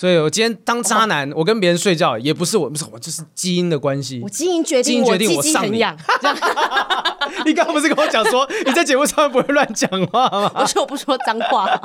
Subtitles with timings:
[0.00, 4.20] 所以我今天当渣男，我跟别人睡觉也不是我，不是我，就是基因的关系。
[4.22, 5.84] 我基因决定，基因决定我上你。
[7.44, 10.52] 你刚刚不是跟我讲说你在节目上面不会乱讲话吗？
[10.54, 11.80] 我说我不说脏话。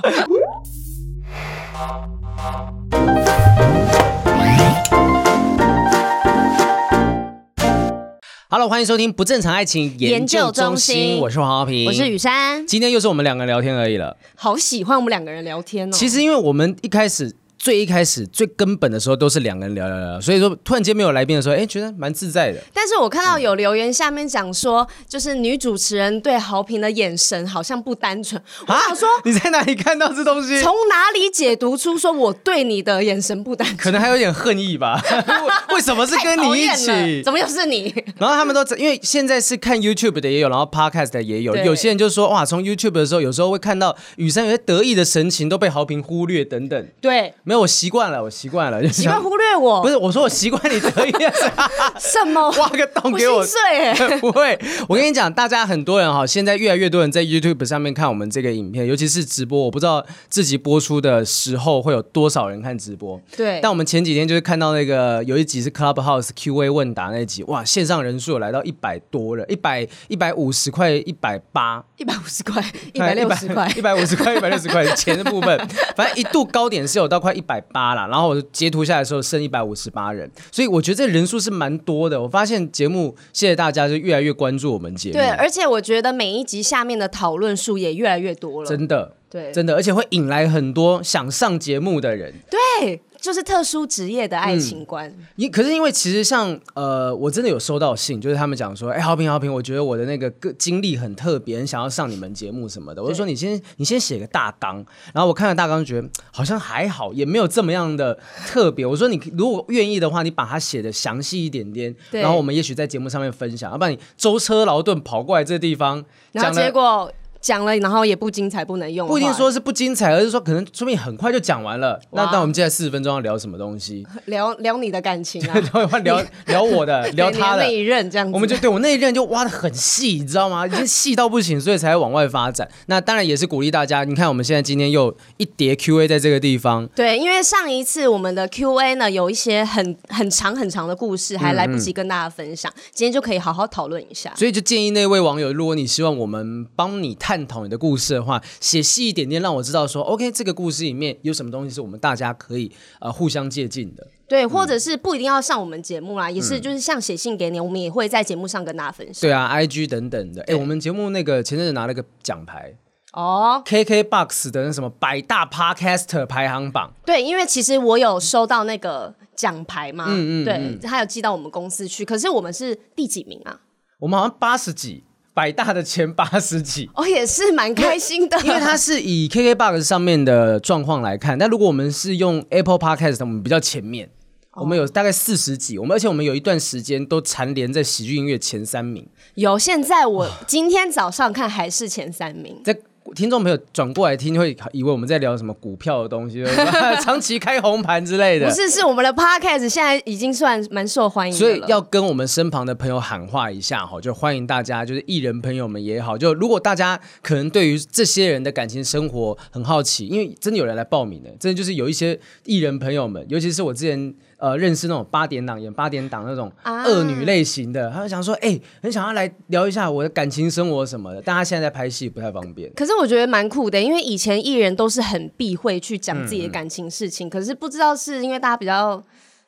[8.47, 14.15] Hello，欢迎收听不正常爱情研究中心，中心我是黄浩平，我是雨珊，今天又是我们两个人聊天而已了。
[14.35, 15.91] 好喜欢我们两个人聊天哦。
[15.91, 17.35] 其实因为我们一开始。
[17.63, 22.59] 最一开始、最根本的时候，都是两个人聊聊聊，所以说突然间没有来宾的时候，哎，觉得蛮自在的。
[22.73, 28.41] 但是我看到有留言下面讲说，就是女主持人对豪平的眼神好像不单纯。
[28.67, 30.61] 我想说，你在哪里看到这东西？
[30.61, 33.77] 从哪里解读出说我对你的眼神不单纯？
[33.77, 35.01] 可能还有点恨意吧。
[35.73, 37.23] 为什么是跟你一起？
[37.23, 37.95] 怎么又是你？
[38.17, 41.55] 然后他们都因为现在是看 YouTube 的也有，然后 Podcast 的也有。
[41.55, 46.87] 有些人就说哇，从 YouTube 的时候，有时候会看到雨珊有些得意的神情都被豪平忽略等等。
[46.99, 48.23] 对，没有，我习惯了。
[48.23, 49.81] 我习惯了，就习惯忽略我。
[49.81, 51.11] 不是，我说我习惯你得意
[51.99, 52.49] 什么？
[52.57, 59.59] 挖个洞给我，我睡 不会，我跟你讲，大家很多人哈，现在越来越多人在 YouTube 上面看我们这个影片，尤其是直播。
[59.63, 63.21] 我不知道自己播出的时候会有多少人看直播。
[63.37, 63.59] 对。
[63.61, 75.57] 但我们前几天就是看到那个有一集是 Clubhouse Q&A 问答那一集，哇，线上人数有来到一百多了，一百一百五十块，一百八，一百五十块，一百六十块，一百五十块，一百六十块钱的部分，
[75.95, 78.07] 反正一度高点是有到快一百八啦。
[78.07, 82.21] 然后我截图下来的时候剩一百五十八人，所以我觉得这人数是蛮多的。
[82.21, 85.13] 我发现节目，谢谢大家就越来越关注我们节目。
[85.13, 88.67] 对，而且我觉得每一集下面的讨论数也越来越多了。
[88.67, 92.33] 真的，对，真的，而且会引来很多想上节目的人。
[92.49, 93.01] 对。
[93.23, 95.09] 就是特殊职业的爱情观。
[95.37, 103.01] 因、嗯、可是因为其实像呃，我真的有收到信，就是他们讲说，哎，好评好评，我觉得我的那个个经历很特别，很想要上你们节目什么的。
[103.01, 108.85] 我就说你先你先写个大纲，然后我看了大纲，觉得好像还好，也没有这么样的特别。
[108.85, 113.71] 我说你如果愿意的话，你把它写的详细一点点，然后我们也许在节目上面分享。
[113.71, 116.03] 要不然你舟车劳顿跑过来这个地方，
[116.33, 117.09] 然后结果。
[117.43, 119.05] 讲了，然后也不精彩，不能用。
[119.07, 121.99] 不一定说是不精彩，而是说可能说明很快就讲完了。
[122.11, 124.07] 那那我们接下来四十分钟要聊什么东西？
[124.25, 128.33] 聊聊你的感情啊， 聊聊聊我的， 聊他的那一任这样子。
[128.33, 130.65] 我们就对我那一任就挖的很细，你知道吗？
[130.65, 132.65] 已经细到不行，所以才会往外发展。
[132.85, 134.05] 那当然也是鼓励大家。
[134.05, 136.87] 你看我们现在今天又一叠 Q&A 在这个地方。
[136.95, 144.31] 对，因为上一次我们的 Q&A 呢，有一些很很长很长的故事，还来不及跟大家分享，嗯嗯，今天就可以好好讨论一下。
[144.35, 148.13] 所以就建议那位网友，如果你希望我们帮你探讨你的故事。
[148.13, 154.05] 的话，写细一点点，让我知道说，OK，这个故事里面有什么东西是我们大家可以呃互相借鉴的。
[154.27, 159.21] 对，或者是不一定要上我们节目啦，嗯、也是就是像写信给你，我们也会在节目上跟大家分享。
[159.21, 160.41] 对啊，IG 等等的。
[160.43, 162.75] 哎，我们节目那个前阵子拿了个奖牌
[163.13, 166.93] 哦，KKBOX 的那什么百大 Podcaster 排行榜。
[167.05, 172.03] 对，因为其实我有收到那个奖牌嘛，嗯嗯，嗯，对，他有寄到我们公司去。
[172.03, 173.61] 可是我们是第几名啊？
[173.99, 175.03] 我们好像八十几。
[175.33, 181.37] 百大的前八十几，哦，也是蛮开心的，因为它是以 KKBOX 上面的状况来看。
[181.37, 184.07] 但如果我们是用 Apple Podcast，我们比较前面，
[184.51, 189.07] 哦、我们有大概四十几，我们而且我们有一段时间都蝉联在喜剧音乐前三名。
[189.33, 192.61] 有，现在我今天早上看还是前三名。
[192.63, 192.77] 在
[193.15, 196.43] 听众朋友转过来听，会以为我们在聊什么股票的东西，
[197.03, 198.47] 长期开红盘之类的。
[198.47, 214.13] 不是，是我们的 Podcast 现在已经算蛮受欢迎，所以要跟我们身旁的朋友喊话一下哈，就欢迎大家，就是艺人朋友们也好，就如果大家可能对于这些人的感情生活很好奇，因为真的有人来报名的，真的就是有一些艺人朋友们，尤其是我之前。
[214.43, 221.21] 呃，认识那种八点档演八点档那种恶女类型的，啊、他就想说，哎、欸，很想要来聊一下我的感情生活什么的。
[221.23, 222.69] 但他现在在拍戏，不太方便。
[222.75, 227.29] 可是我觉得蛮酷的，因为以前艺人都是很避讳去讲自己的感情事情。
[227.29, 229.01] 嗯、可是不知道是因为大家比较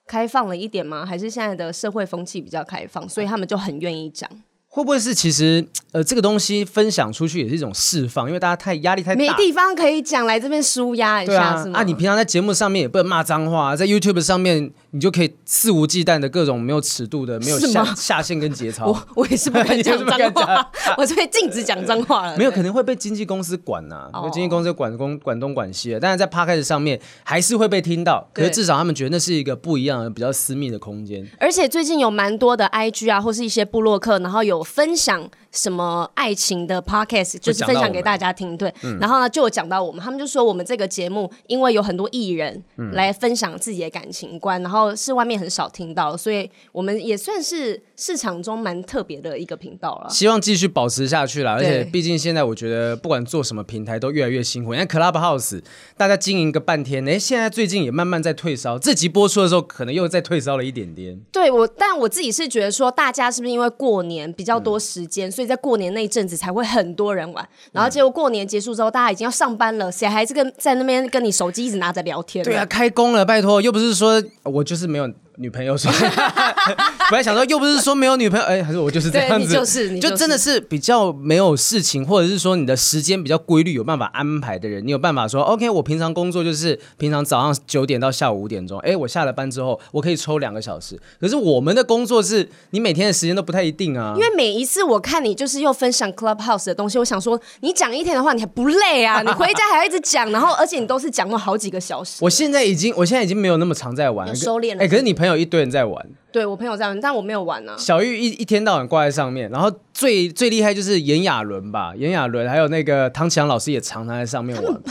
[0.07, 1.05] 开放了一点吗？
[1.05, 4.29] 还是现在的社会风气比较开放，所以他们就很愿意讲。
[4.67, 11.79] 会不会是其实呃这个东西分享出去也是一种释放，因为大家太压力太大，没地方可以讲，来这边舒压一下，啊是吗？
[11.79, 18.87] 啊，你平常在节目上面也不能骂脏话，在 YouTube 上面你就可以肆无忌惮的各种没有尺度的、没有下下限跟节操。
[18.87, 22.35] 我我也是不敢讲 脏话， 我是被禁止讲脏话了。
[22.39, 25.99] 没有，可能会被经纪公司管呐、啊，因为经纪公司管公管东管西的。
[25.99, 31.29] 但是在 Podcast 上面还是会被听到，可是至少他们觉得那是一个不一样的、比较私密的空间。
[31.41, 35.29] 而且最近有蛮多的 IG 啊，或是一些部落客，然后有分享。
[35.55, 38.55] 什么爱情的 podcast，就是分享给大家听。
[38.55, 42.61] 对，嗯、然后呢，就有讲到我们，他们就说我们这个节目，因为有很多艺人
[42.91, 50.09] 来分享自己的感情观，嗯、然后是外面很少听到，所以我们也算是市场中蛮特别的一个频道了。
[50.09, 54.73] 希望继续保持下去啦，而且毕竟现在我觉得不管做什么平台都越来越辛苦。
[54.73, 55.61] 你看 Clubhouse
[55.95, 58.77] 大家经营个半天，哎，现在最近也慢慢在退烧。
[58.77, 61.19] 这集播出的时候，可能又再退烧了一点点。
[61.31, 72.43] 对我，但我自己是觉得说，大家是不是因为过年比较多时间，嗯、所以在过年那一阵子才会很多人玩，然后结果过年结束之后，大家已经要上班了，谁还是跟在那边跟你手机一直拿着聊天？
[72.43, 75.09] 对啊，开工了，拜托，又不是说我就是没有。
[75.37, 75.91] 女朋友说，
[77.11, 90.97] 本来想说，又不是说没有女朋友，哎，还是我就是这样子，就是，你就是，就真的是比较没有事情，或者是说你的时间比较规律，有办法安排的人，你有办法说，OK，我平常工作就是平常早上九点到下午五点钟，哎，我下了班之后，我可以抽两个小时。
[91.19, 99.21] 可是我们的工作是你每天的时间都不太一定啊，因为每一次我看你就是又分享 Clubhouse 的东西，我想说，你讲一天的话，你还不累啊？
[99.25, 102.17] 你回家还要一直讲，然后而且你都是讲了好几个小时。
[102.21, 104.83] 我现在已经，我现在已经没有那么常在玩，收敛了。
[104.83, 106.07] 哎，可是你朋友一堆人在玩。
[106.31, 107.77] 对，我朋友在玩，但我没有玩呢、啊。
[107.77, 114.81] 小玉一一天到晚挂在上面，然后最最厉害就是炎亚纶吧，炎亚纶还有那个汤綺阳老师也常常在上面玩。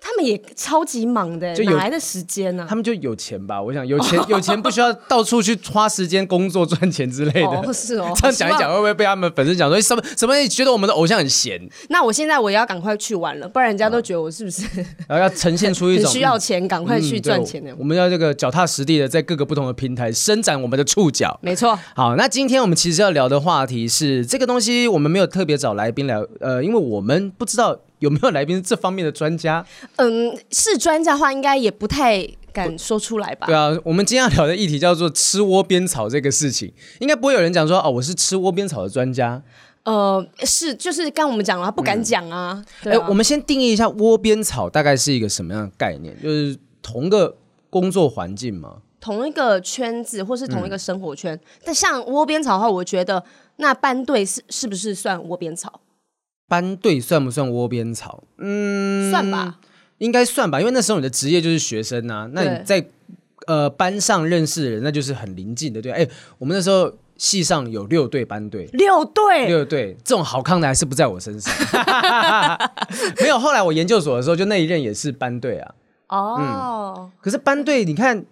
[0.00, 2.66] 他们也超级忙的，就哪来的时间呢、啊？
[2.68, 7.46] 他们就有钱吧，我想有钱 有钱不需要到处去花时间工作赚钱之类的。
[7.46, 8.10] 哦，是哦。
[8.16, 10.34] 这样讲一讲会不会被他们粉丝讲说什么什么？
[10.36, 11.60] 你觉得我们的偶像很闲？
[11.90, 14.64] 那我现在我也要赶快去玩了，不然人家都觉得我是不是？
[15.06, 17.76] 然后要呈现出一种需要钱，赶快去赚钱的、嗯。
[17.78, 21.38] 我们要这个脚踏实地的在各个不同的平台伸展我们的触角。
[21.42, 21.78] 没错。
[21.94, 27.78] 好，那今天我们其实要聊的话题是这个东西，我们没有特别找来宾聊，呃，因为我们不知道。
[28.00, 29.64] 有没有来宾是这方面的专家？
[29.96, 33.46] 嗯，是专家的话，应该也不太敢说出来吧？
[33.46, 39.42] 对啊，我们今天要聊的议题叫做吃窝边草这个事情，应该不会有人讲说哦，我是吃窝边草的专家。
[39.84, 42.62] 呃，是，就是刚我们讲了，不敢讲啊。
[42.82, 46.14] 哎、嗯啊，我们先定义一下窝边草大概是一个什么样的概念？
[46.22, 47.36] 就是同个
[47.70, 48.78] 工作环境吗？
[49.00, 51.34] 同一个圈子，或是同一个生活圈？
[51.34, 53.24] 嗯、但像窝边草的话，我觉得
[53.56, 55.80] 那班队是是不是算窝边草？
[56.50, 58.24] 班队算不算窝边草？
[58.38, 59.60] 嗯，算吧，
[59.98, 62.30] 应该算吧，因为那时候你的职业就是学生呐、啊。
[62.32, 62.84] 那你在
[63.46, 65.92] 呃班上认识的人，那就是很临近的，对。
[65.92, 66.04] 哎，
[66.38, 71.54] 我们那时候系上有六队班队，六队，六队，这种好康的还是不在我身上。
[73.22, 75.74] 没有，后来我研究所的时候，就那一任也是班队啊。
[76.08, 78.24] 哦、嗯，可是班队，你看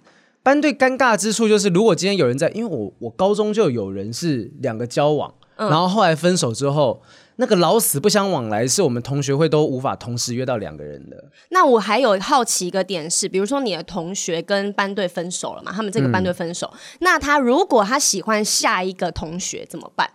[0.43, 7.01] 班队尴尬之处就是，如果今天有人在，因为我我高中就有人是两个交往，嗯、然后后来分手之后。
[7.41, 11.31] 那个老死不相往来，是我们同学会都无法同时约到两个人的。
[11.51, 15.73] 那我还有好奇一个点是，比如说你的同学跟班队分手了嘛？
[15.73, 20.11] 他们这个班队分手，嗯、那他如果他喜欢下一个同学怎么办？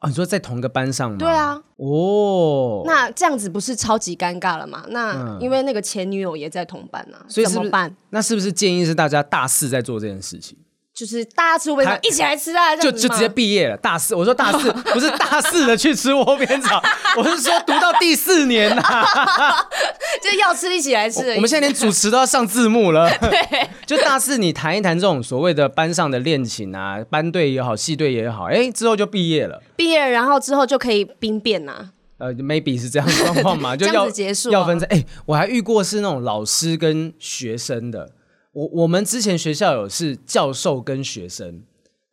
[0.00, 1.18] 啊，你说在同一个班上吗？
[1.18, 1.62] 对啊。
[1.76, 2.82] 哦。
[2.84, 4.84] 那这样子不是超级尴尬了吗？
[4.88, 7.94] 那因为那个前女友也在同班啊，所以怎么办？
[8.08, 10.58] 那是不是建议是大家大四在做这件事情？
[11.00, 12.76] 就是大家吃窝边草，一起来吃啊！
[12.76, 13.76] 就就直接毕业了。
[13.78, 16.78] 大四，我说大四 不是大四的去吃窝边草，
[17.16, 18.82] 我是说读到第四年呐，
[20.22, 21.32] 就要吃一起来吃。
[21.36, 23.10] 我们现在连主持都要上字幕了。
[23.18, 29.62] 对，就大四你谈一谈这种所谓的班上的恋情啊，班队也好，系队也好，哎，之后就毕业了。
[29.76, 31.92] 毕业，然后之后就可以兵变呐。
[32.18, 34.86] 呃，maybe 是这样的状况嘛，就要结束，要分在。
[34.88, 38.10] 哎，我还遇过是那种老师跟学生的。
[38.52, 41.62] 我我们之前学校有是教授跟学生，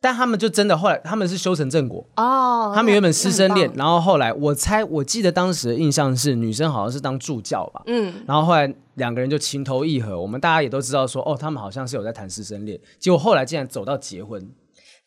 [0.00, 14.48] 但他们就真的后来他们是修成正果哦，他们原本师生恋，然后后来我猜我记得当时的印象是女生好像是当助教吧，嗯，然后后来两个人就情投意合，我们大家也都知道说哦，他们好像是有在谈师生恋，结果后来竟然走到结婚，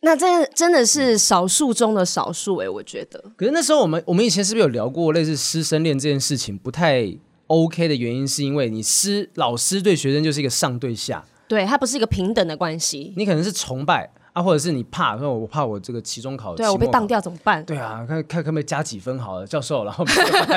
[0.02, 3.24] 那这真的是少数中的少数哎，我觉得。
[3.38, 7.18] 可是那时候我们我们以前是不是有聊过类似师生恋这件事情不太
[7.52, 13.14] ？OK 的原因是因为你师老师对学生就是一个上对下，对，他不是一个平等的关系。
[13.18, 17.62] 你可能是崇拜啊，或者是你怕，说我怕我这个期中考，对啊，我被当掉怎么办？
[17.66, 20.06] 对啊，看看可不可以加几分好了，教授，然后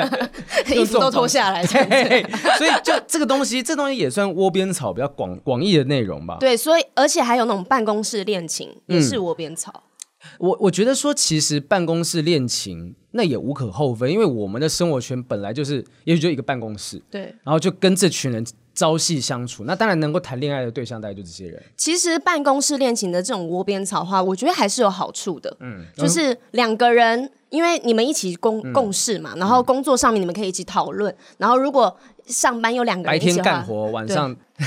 [0.73, 2.23] 衣服都脱下来，对，
[2.57, 6.37] 所以就这个东西，这东西也算窝边草比较广广义的内容吧。
[6.39, 9.73] 对，所以而且还有那种办公室恋情也是窝边草。
[9.75, 9.81] 嗯
[10.39, 21.61] 我我觉得说，其实办公室恋情那也无可厚非，因为我们的生活圈本来就是，也许就一个办公室，对，然后就跟这群人朝夕相处，那当然能够谈恋爱的对象大概就这些人。
[21.77, 34.35] 其实办公室恋情的这种窝边草话，我觉得还是有好处的，嗯，就是两个人，因为你们一起共、嗯、共事嘛，然后工作上面你们可以一起讨论，然后如果上班有两个人一起，白天干活，晚上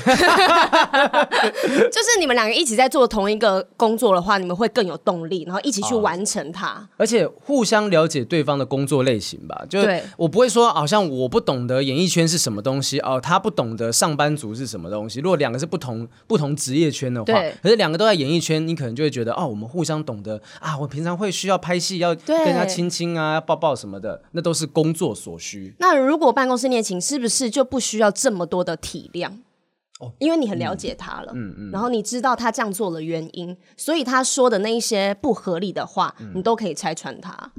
[1.90, 9.64] 就是你们两个一起在做同一个工作的话，你们会更有动力，然后一起去完成它，哦、而且互相了解对方的工作类型吧。
[9.68, 9.80] 就
[10.18, 15.20] 我不会说，好像我不懂得演艺圈是什么东西哦，他不懂得上班族是什么东西。
[15.20, 20.76] 如果两个是不同不同职业圈的话，可是两个都在演艺圈，你可能就会觉得哦，我们互相懂得啊。
[20.78, 25.74] 我平常会需要拍戏，要跟他亲亲啊，要抱抱什么的，那都是工作所需。
[25.78, 29.30] 那如果办公室恋情，是不是就不需要这么多的体谅？
[30.18, 37.52] 因为你很了解他了，嗯嗯，然后你知道他这样做的原因，所以他说的那一些不合理的话，你都可以拆穿他。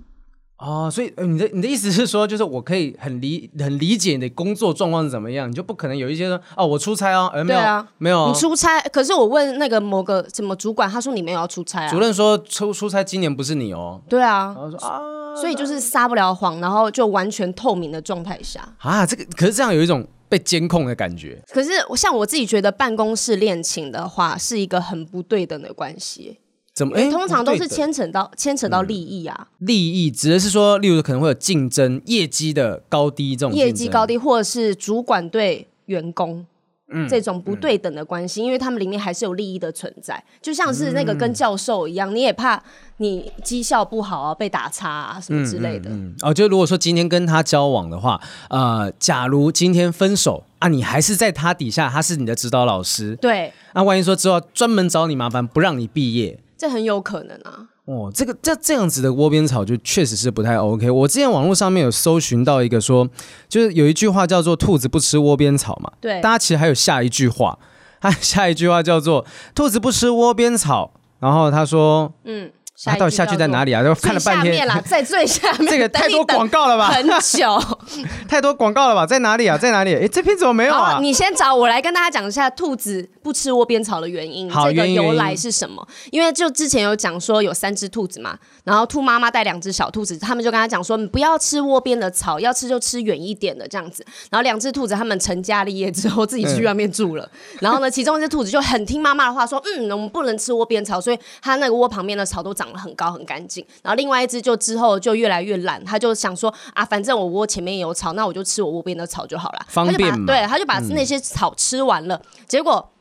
[0.58, 8.79] 哦，所以你的你的意思是说，就是我可以很理很理解你的工作状况是怎么样，你就不可能有一些说哦，我出差哦，没有啊，没有，你出差。
[8.89, 11.89] 可是我问那个某个什么主管，他说你没有要出差啊。
[11.89, 14.01] 主任说出出差今年不是你哦。
[14.10, 14.53] 对啊。
[14.53, 15.00] 然后说啊，
[15.36, 20.08] 所以就是撒不了谎，然后就完全透明的状态下啊，这个可是这样有一种。
[20.29, 21.41] 被监控的感觉。
[21.51, 26.38] 可是，像我自己觉得，办公室恋情的话，是一个很不对等的关系。
[26.74, 26.95] 怎么？
[26.95, 29.50] 哎，通常都是牵扯到牵扯到利益啊。
[29.57, 33.53] 利益指的是说，例如可能会有竞争、业绩的高低这种。
[33.53, 36.45] 业绩高低，或者是主管对员工。
[36.91, 42.62] 嗯，这种不对等的关系，嗯、因为他们里面还是有利益的存在，就像是那个跟教授一样，嗯、你也怕
[42.98, 45.89] 你绩效不好啊，被打叉啊什么之类的。
[45.89, 48.19] 嗯，哦，就如果说今天跟他交往的话，
[48.50, 57.67] 呃，假如今天分手啊，你还是在他底下，他是你的指导老师，对，那万一说之后专门找你麻烦，不让你毕业，这很有可能啊。
[57.89, 60.91] 哦，这个这这样子的窝边草就确实是不太 OK。
[60.91, 63.10] 我之前网络上面有搜寻到一个说，
[63.48, 65.91] 就是有一句话叫做“兔子不吃窝边草”嘛。
[66.00, 67.58] 对，大家其实还有下一句话，
[68.00, 72.51] 他下一句话叫做“兔子不吃窝边草”，然后他说，嗯。
[72.86, 73.83] 他到底下去在哪里啊？
[73.83, 75.69] 都看了半天，在 最下面。
[75.69, 76.88] 这个太多广告了吧？
[76.88, 77.62] 很久，
[78.27, 79.05] 太多广告了吧？
[79.05, 79.57] 在哪里啊？
[79.57, 79.93] 在哪里？
[79.95, 81.00] 哎，这篇怎么没有啊？
[81.01, 85.86] 你先找我来跟大家讲一下兔子不吃窝边草的原因，这个由来是什么？
[86.12, 94.05] 因为就之前有讲说有三只兔子嘛，然后兔妈妈带两只小兔子，他们就跟他讲说，你不要吃窝边的草，要吃就吃远一点的这样子。
[94.31, 97.29] 然后两只兔子他们成家立业之后，自己去外面住了。
[97.59, 102.68] 然后呢，其中一只兔子就很听妈妈的话，说，嗯，我们不能吃窝边草，所以它那个窝旁边的草都长。
[102.75, 110.25] 很高很干净，然后另外一只就之后就越来越懒，他就想说啊，反正我窝前面有草，那我就吃我窝边的草就好了，方便嘛。
[110.25, 112.91] 对，他就把那些草吃完了，嗯、结果。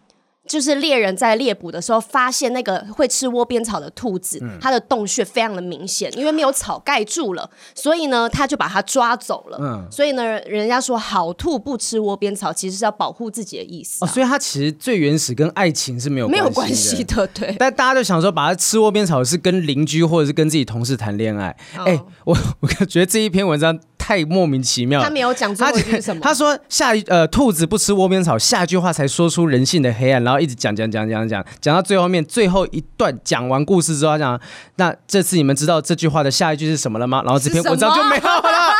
[0.49, 9.59] 就是猎人在猎捕的时候，发现那个会吃窝边草的兔子，嗯、它的洞穴非常的明显，因为没有草盖住了，所以呢，他就把它抓走了。
[9.61, 14.09] 嗯，所以呢，人家说好兔不吃窝边草，其实是要保护自己的意思，啊。
[14.09, 17.55] 哦，所以它其实最原始跟爱情是没有没有关系的，对。
[17.61, 21.55] 但大家就想说，把它吃窝边草是跟邻居或者是跟自己同事谈恋爱。
[21.76, 23.78] 哎、哦，我我觉得这一篇文章。
[24.08, 25.04] 太莫名其妙了。
[25.04, 26.22] 他没有讲出是什么？
[26.22, 34.40] 他说下一呃，兔子不吃窝边草，下一句话才说出人性的黑暗，然后一直讲讲讲讲讲，讲到最后面最后一段讲完故事之后，他讲
[34.76, 37.22] 那这次你们知道这句话的下一句是什么了吗？
[37.22, 38.74] 然后这篇文章就没有了。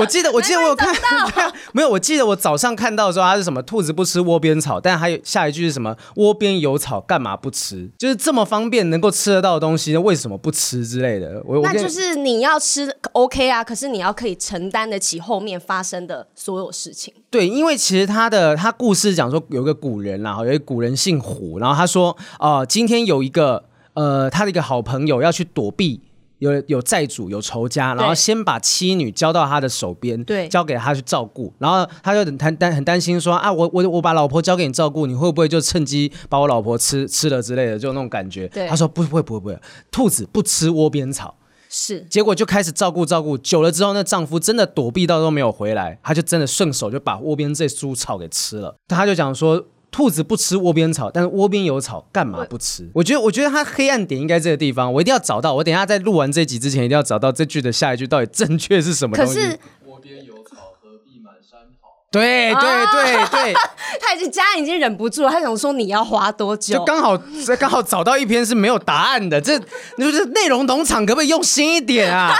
[0.00, 0.92] 我记得，我记得我有看，
[1.72, 3.62] 没有，我记得我早上看到的时候，它是什么？
[3.62, 5.96] 兔子不吃窝边草，但还有下一句是什么？
[6.16, 7.88] 窝边有草，干嘛不吃？
[7.98, 11.42] 就是这么方便能够吃得到的东西，为什么不吃之类的？
[11.44, 17.12] 我那就是你要吃 OK 啊，可是你要可以承担得起后面发生的所有事情。
[17.30, 23.62] 对，因为其实他的他故事讲说有个古人，然后有一个古人姓胡，然后他说啊、呃，今天有一个
[23.94, 26.00] 呃他的一个好朋友要去躲避。
[26.40, 38.48] 有有债主有仇家，然后先把妻女交到他的手边，对，交给他去照顾，然后他就很担很担心说啊，我我我把老婆交给你照顾，你会不会就趁机把我老婆吃吃了之类的，就那种感觉。
[38.48, 41.36] 对，他说不会不会不会，兔子不吃窝边草，
[41.68, 49.66] 是，结果就开始照顾照顾，久了之后，那丈夫真的躲避到都没有回来，他就真的顺手就把窝边这株草给吃了，他就讲说。
[49.90, 52.88] 兔子不吃窝边草，但是窝边有草，干嘛不吃？
[52.94, 55.54] 我，觉得，我觉得它黑暗点应该这个地方，我一定要找到。
[55.54, 59.34] 我等一下在录完这集之前，一定要找到这句的下一句到底正确是什么东西。
[59.34, 61.88] 可是窝边有草，何必满山跑？
[62.10, 63.54] 对对对对，
[64.00, 66.78] 他已经家人已经忍不住了，他想说你要花多久？
[66.78, 67.16] 就刚好
[67.58, 72.32] 刚好找到一篇是没有答案的，这就是内容农场，可不可以用心一点啊？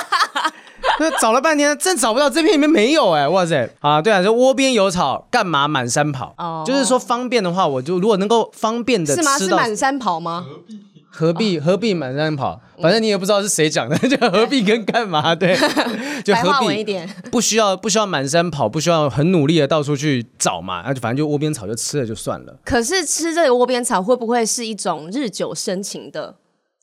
[0.98, 3.68] 那找了半天，真找不到这片里面没有哎，哇塞！
[3.80, 6.34] 啊，对啊，就窝边有草，干嘛满山跑？
[6.38, 9.46] 哦，就是说方便的话，我就如果能够方便的吃到，是吗？
[9.46, 10.46] 是满山跑吗？
[11.12, 12.60] 何必何必满山跑？
[12.80, 15.34] 反正你也不知道是谁讲的， 就何必跟干嘛？
[15.36, 15.56] 对，
[16.24, 16.84] 就何必
[17.30, 20.82] 不需要不需要满山跑，不需要很努力的到处去找嘛？
[20.86, 22.54] 那就反正就窝边草就吃了就算了。
[22.64, 26.36] 可是吃这个窝边草会不会是一种日久生情的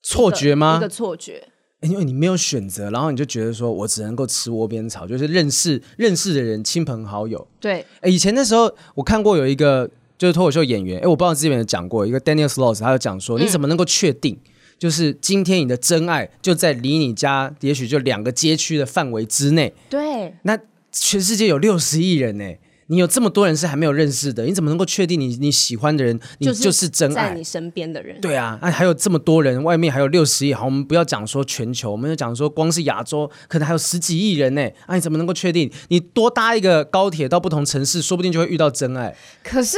[0.04, 0.76] 错觉吗？
[0.78, 1.48] 一个错觉。
[1.81, 7.48] 因为你没有选择，然后你就觉得说，我只能够吃窝边草，就是认识认识的人，亲朋好友。
[7.60, 14.39] 对，以前的时候我看过有一个就是脱口秀演员，哎，我不知道之前有讲过一个 Daniel Sloss，他有讲说，你怎么能够确定，
[14.79, 19.74] 就是今天你的真爱就在离你家也许就两个街区的范围之内？
[19.88, 20.57] 对，那
[20.91, 22.55] 全世界有六十亿人呢。
[22.88, 27.29] 你有这么多人是还没有认识的，你怎么能够确定你你喜欢的人，你就是真爱？
[27.29, 28.20] 在你身边的人。
[28.22, 30.53] 对啊，那还有这么多人，外面还有六十亿。
[30.53, 34.62] 好，我们不要讲说全球，我们就讲说光是亚洲，可能还有十几亿人呢。
[34.86, 35.72] 啊，你怎么能够确定？
[35.89, 39.15] 你多搭一个高铁到不同城市，说不定就会遇到真爱。
[39.44, 39.77] 可是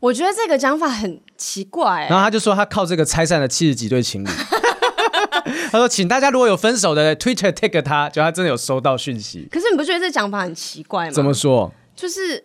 [0.00, 2.06] 我觉得这个讲法很奇怪。
[2.08, 4.28] 然后他就说他靠这个拆散了七十几对情侣。
[5.70, 9.48] 他说，请大家如果有分手的 Twitter tag 他，就他真的有收到讯息。
[9.50, 11.10] 可是你不觉得这讲法很奇怪吗？
[11.10, 11.72] 怎么说？
[11.96, 12.44] 就是，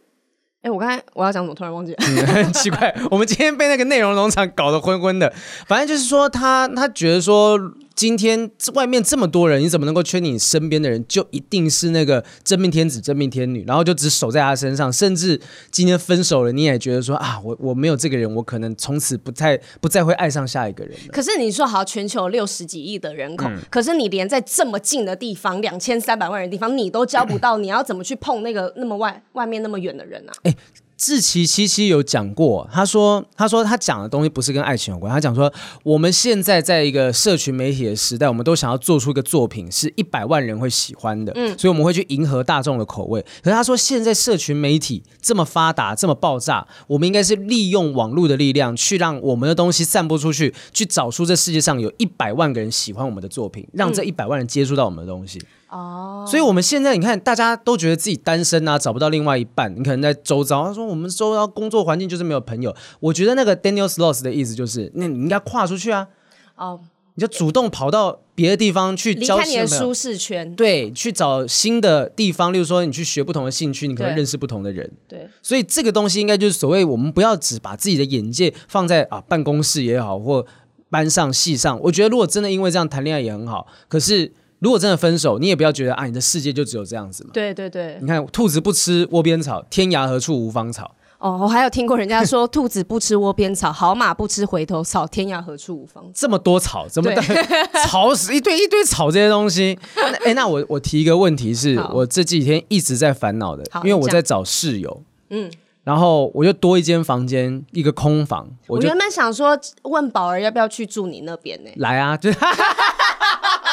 [0.63, 2.96] 哎，我刚才我要讲什么，突然忘记了，嗯， 很奇怪。
[3.12, 5.31] 我们今天被那个内容农场搞得昏昏的。
[5.67, 7.60] 反正就是说，他他觉得说。
[7.93, 13.63] 今天外面这么多人，你怎么能够确定你身边的人就一定是那个真命天子、真命天女？
[13.67, 20.98] 然后就只守在他身上，甚至今天分手了，你也觉得说啊，我我没有这个人，我可能从此不再不再会爱上下一个人。
[21.12, 30.33] 可是你说好，全球六十几亿的人口，嗯、可是你连在这么近的地方，两千三百万人的地方，你都交不到，你要怎么去碰那个那么外外面那么远的人、啊？
[30.43, 30.55] 哎。
[31.01, 35.12] 志祺七七有讲过，他说：“他说他讲的东西不是跟爱情有关。
[35.12, 43.20] 他讲说，我们现在在一个社群媒体的时代，我们都想要做出一个作品是一百万人会喜欢的，嗯，所以我们会去迎合大众的口味。
[43.41, 55.41] 可是他说，现在社群媒体这么发达，这么爆炸，我们应该是利用网络的力量，去让我们的东西散播出去，去找出这世界上有一百万个人喜欢我们的作品，让这一百万人接触到我们的东西。”
[55.72, 59.74] 哦，所以我们现在你看，大家都觉得自己单身啊，找不到另外一半。
[59.74, 62.75] 你可能在周遭，他说我们周遭工作环境就是没有朋友。
[63.00, 66.10] 我觉得那个 Daniel Sloss 的意思就是，那你应该跨出去啊，
[66.58, 66.78] 哦，
[67.16, 72.51] 你就主动跑到别的地方去交，离开你的舒适圈，对，去找新的地方。
[72.51, 74.92] 例如说，你去学不同的兴趣，你可能认识不同的人。
[75.08, 80.46] 对，对，所以这个东西应该就是所谓，我们不要只把自己的眼界放在啊办公室也好，或
[80.90, 81.80] 班上系上。
[81.84, 84.34] 我觉得如果真的因为这样谈恋爱也很好，可是。
[84.62, 87.32] 如果真的分手，你也不要觉得啊，你的世界就只有这样子嘛。
[87.34, 90.96] 对对对，你看，兔子不吃窝边草，天涯何处无芳草。
[91.18, 96.12] 哦，我还有听过人家说，兔子不吃窝边草，好马不吃回头草，天涯何处无芳草。
[96.13, 97.12] 这么多草，怎么
[97.86, 99.77] 草死一堆一堆草这些东西？
[100.24, 105.03] 哎，那我我提一个问题是，是我这几天一直在烦恼的，因为我在找室友。
[105.30, 105.51] 嗯。
[105.84, 108.48] 然后我就多一间房间，一个空房。
[108.68, 111.72] 我，我原本想说问宝儿要不要去住你那边呢？
[111.77, 112.29] 来啊，就。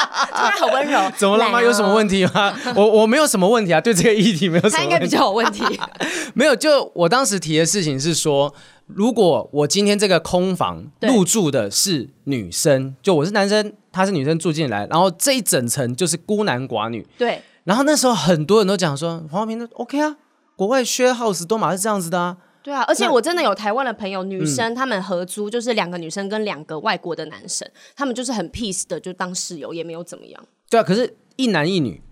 [0.33, 1.63] 他好温柔， 怎么了吗？
[1.63, 2.55] 有什么问题吗？
[2.75, 4.77] 我我没有什么问题啊，对这个议题没有什么问题。
[4.79, 5.63] 他应该比较有问题。
[6.35, 8.55] 没有，就我当时提的事情是说，
[8.87, 17.07] 如果我今天这个空房入住的是女生，就我是男生，她是女生住进来，然后这一整层就是孤男寡女。
[17.17, 17.43] 对。
[17.65, 20.17] 然后那时候很多人都讲说，黄浩平的 OK 啊，
[20.57, 22.37] 国外 share house 都嘛是这样子的啊。
[22.69, 30.45] 对啊，而且我真的有台湾的朋友，女生她们合租，就是两个女生跟两个外国的男生，他们就是很 peace 的，就当室友也没有怎么样。
[30.69, 32.03] 对啊，可是一男一女，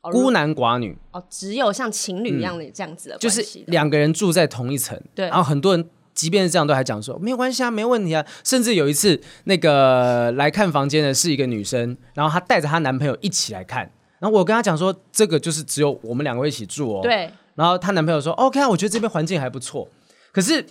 [0.00, 5.00] 孤男寡女哦，只有像情侣一样的这样子就是两个人住在同一层。
[5.14, 8.26] 对，然后很多人即便是这样，都还讲说没有关系啊，没问题啊。
[8.42, 13.88] 甚至有一次，那个来看房间的是一个女生，然后她带着她男朋友一起来看，
[14.18, 17.02] 然后我跟她讲说，这个就是只有我们两个一起住哦。
[17.04, 17.30] 对。
[17.54, 19.88] 然后她男朋友说：“OK 啊，我觉得这边环境还不错。”
[20.32, 20.64] 可是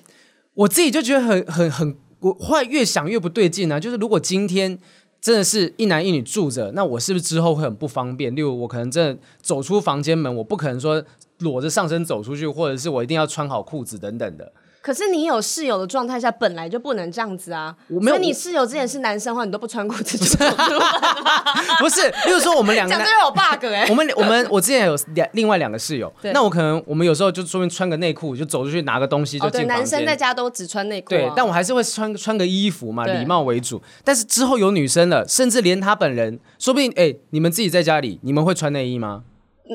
[0.53, 3.79] 我自己就觉得很很很，我后来越想越不对劲啊！
[3.79, 4.77] 就是如果今天
[5.21, 8.35] 真的是一男一女住着，那我是不是之后会很不方便？
[8.35, 11.03] 例如我可能真的走出房间门，我不可能说
[11.39, 14.51] 裸着上身走出去，或者是我一定要穿好裤子等等的。
[14.81, 17.75] 可是你有室友的状态下，本来就不能这样子啊！
[17.87, 20.39] 我没有，你室友之前是男生的话，你都不穿裤子就
[21.79, 23.89] 不是，比如说我们两个讲这有 bug 哎、欸。
[23.91, 29.47] 我们我们我之前有两另外两个室友，那我可能我们有时候就说明穿个内裤就走出去拿个东西就。
[29.65, 31.17] 男生在家都只穿内裤、啊。
[31.17, 33.79] 对，但我还是会穿穿个衣服嘛，礼貌为主。
[34.03, 39.21] 但是之后有女生了，甚至连他本人，说不定哎，你们自己在家里，你们会穿内衣吗？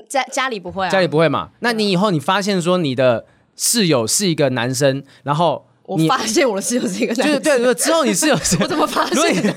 [0.08, 1.50] 在家里不会啊，家里不会嘛？
[1.60, 3.24] 那你以后你发现说你的
[3.56, 5.66] 室友是一个男生，然后。
[5.88, 9.54] 我发现我的室友是一个男生，就是对对，之后你室友是， 我怎么发现的？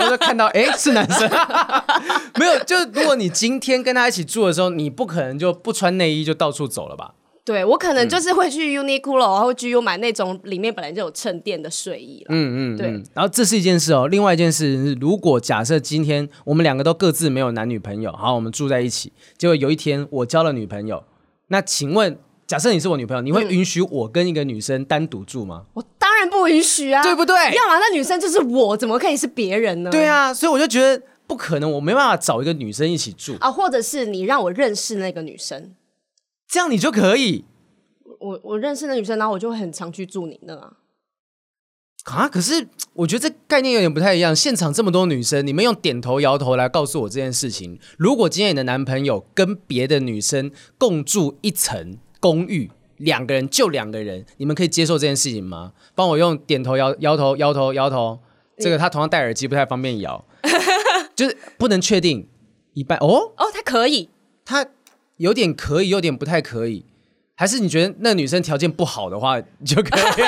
[0.00, 1.30] 我就看到，哎，是男生，
[2.34, 2.58] 没有。
[2.64, 7.14] 就如果你今天跟他一起住的时候，你不可能就不穿内衣就到处走了吧？
[7.44, 12.26] 对，我可能就是会去 Uniqlo，然后去 GU 买那种里面本来就有衬垫的睡衣了。
[12.30, 12.88] 嗯嗯，对。
[13.14, 21.04] 然后这是一件事哦，另外一件事是，如果假设今天我们两个都各自没有男女朋友，好，我们住在一起，结果有一天我交了女朋友，
[21.46, 22.18] 那请问？
[22.46, 25.64] 假设你是我女朋友，你会允许我跟一个女生单独住吗？
[25.74, 27.34] 我当然不允许啊，对不对？
[27.34, 29.90] 要么那女生就是我，怎么可以是别人呢？
[29.90, 35.74] 对啊，所以我就觉得不可能，我没办法找一个女生一起住啊，或者是你让我认识那个女生，
[36.48, 37.44] 这样你就可以。
[38.20, 40.74] 我我认识那女生，然后我就会很常去住你那啊。
[42.04, 44.34] 啊，可是我觉得这概念有点不太一样。
[44.34, 47.80] 现场这么多女生，你们用点头摇头来告诉我这件事情。
[47.98, 55.72] 如果今天你的男朋友跟别的女生共住一层公寓，两个人就两个人，你们可以接受这件事情吗？
[55.94, 58.18] 帮我用点头摇摇头摇头摇头。
[58.58, 60.24] 这个他同样戴耳机，不太方便摇，
[61.14, 62.26] 就是不能确定
[62.72, 64.08] 一半哦哦，他可以，
[64.46, 64.66] 他
[65.18, 66.86] 有点可以，有点不太可以。
[67.34, 70.22] 还是你觉得那女生条件不好的话就可以？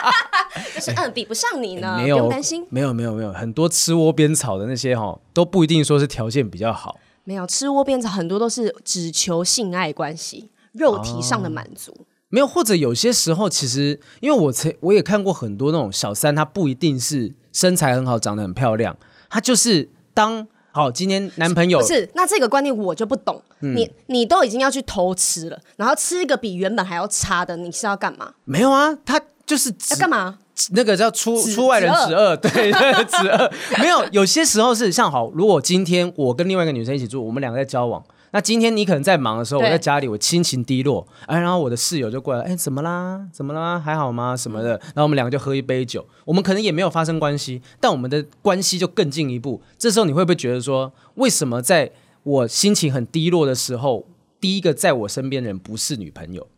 [0.74, 2.66] 就是嗯，比不上你呢，没有担心。
[2.70, 6.98] 没有没有没有，很多吃窝边草的那些哈，都不一定说是条件比较好。
[7.24, 11.90] 没有吃窝边草，很多都是只求性爱关系，肉体上的满足。
[11.92, 18.96] 哦，没有，或者有些时候其实，因为我曾我也看过很多那种小三，她不一定是身材很好，长得很漂亮，
[19.28, 20.46] 她就是当。
[20.76, 23.40] 好，今天男朋友不是，那这个观念我就不懂。
[23.60, 28.34] 嗯、你你都已经要去偷吃了，然后吃一个比原本还要差的，你是要干嘛？
[28.44, 30.40] 没有啊，他就是要干嘛？
[30.72, 32.72] 那个叫出出外人止恶，对，
[33.06, 33.52] 止恶。
[33.78, 38.02] 没有，有些时候是像好，如果今天我跟另外一个女生一起住，我们两个在交往。
[38.34, 43.24] 那今天你可能在忙的时候，我在家里，我心情低落，哎，然后我的室友就过来，哎，怎么啦？
[43.32, 43.78] 怎么啦？
[43.78, 44.36] 还好吗？
[44.36, 49.62] 什么的，然后我们两个就喝一杯酒，我们可能也没有发生关系，但我们的关系就更进一步。
[49.78, 51.92] 这时候你会不会觉得说，为什么在
[52.24, 54.08] 我心情很低落的时候，
[54.40, 56.48] 第一个在我身边的人不是女朋友？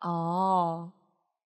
[0.00, 0.92] 哦。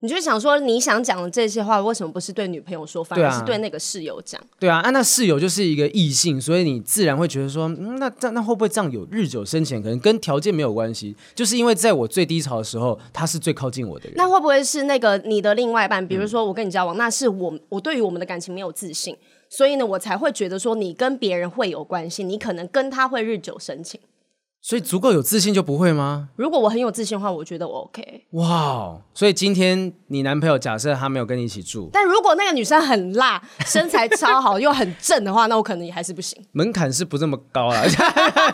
[0.02, 4.40] 你就想说，你想讲的这些话，为什么不是对女朋友说，反而是对那个室友讲？
[4.58, 9.80] 对啊，啊，那室友就是一个异性，所以你自然会觉得说，嗯，那那那会不会这样有日久生情？
[9.80, 14.14] 可能跟条件没有关系，就是因为在我最低潮的时候，他是最靠近我的人。
[14.16, 16.04] 那会不会是那个你的另外一半？
[16.04, 19.16] 比如说我跟你交往，嗯、那是我我对于我们的感情没有自信，
[19.48, 24.00] 所以呢，我才会觉得说你跟别人会有关系，你可能跟他会日久生情。
[24.64, 26.28] 所以足够有自信就不会吗？
[26.36, 28.24] 如果我很有自信的话，我觉得我 OK。
[28.30, 36.40] 哇，所以今天你男朋友假设他没有跟你一起住，但如果那个女生很辣，身材超好又很正的话，那我可能也还是不行。
[36.52, 37.82] 门槛是不这么高了。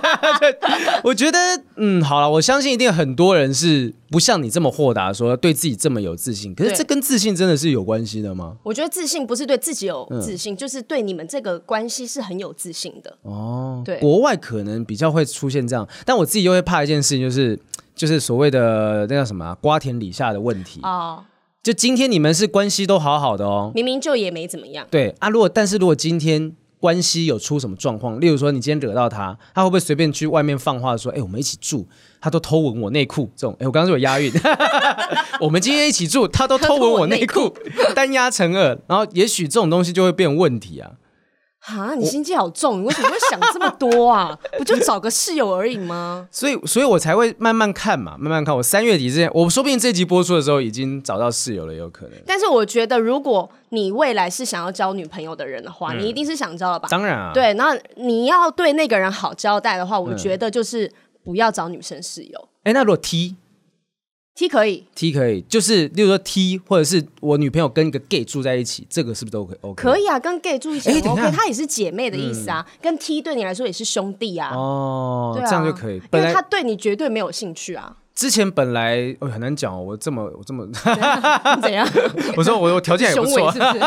[1.04, 1.38] 我觉得，
[1.76, 6.54] 嗯，好了，我相信一定很多人是不像你这么豁达，说对自己这么有自信。
[6.54, 8.56] 可是这跟自信真的是有关系的吗？
[8.62, 13.16] 我觉得自信不是对自己有自信，嗯、就是对你们这个关系是很有自信的。
[13.22, 15.86] 哦，对，国外可能比较会出现这样。
[16.04, 17.58] 但我自己又会怕一件事情，就是
[17.94, 21.24] 就是所谓的那叫什么啊，瓜田李下的问题哦。
[21.62, 24.86] 就今天你们是关系都好好的哦，明明就也没怎么样。
[24.90, 31.86] 对啊，如果但是如果今天关系有出什么状况，例如说你今天惹到他，他会不会随便去外面放话说，哎，我们一起住，
[32.20, 33.56] 他都偷闻我内裤这种？
[33.60, 34.32] 哎，我刚刚说有押韵，
[35.40, 37.54] 我们今天一起住，他都偷闻我内裤，
[37.94, 40.92] 单押成二，然后也许这种东西就会变问题啊。
[41.76, 44.38] 啊，你心机好重，你为什么会想这么多啊？
[44.57, 46.26] 不就找个室友而已吗？
[46.31, 48.57] 所以，所以我才会慢慢看嘛，慢慢看。
[48.57, 52.12] 我三月底之前，我说不定这集播出的时候已经找到室友了，有可能。
[52.26, 56.88] 但是我觉得，如果你未来是想要交女朋友的人的话，嗯、你一定是想交了吧？
[56.90, 57.33] 当然啊。
[57.35, 60.90] 对，那你要对那个人好交代的话，我觉得就是
[61.24, 62.48] 不要找女生室友。
[62.64, 62.96] 哎、嗯，那如果
[64.38, 69.83] T？T 可以，T 可以，就是例如说 T，或者是我女朋友跟一个 gay 住在一起，这个是不是都可以？OK？
[69.83, 74.55] 可以啊，跟 gay 住一起，OK，她也是姐妹的意思啊，嗯、跟 T 对你来说也是兄弟啊。
[74.55, 77.96] 哦，这样就可以，因为他对你绝对没有兴趣啊。
[78.18, 80.66] 之前本来哦很难讲哦，我这么我这么
[81.62, 81.88] 怎样？
[82.37, 83.78] 我说我我条件也不错，是不是？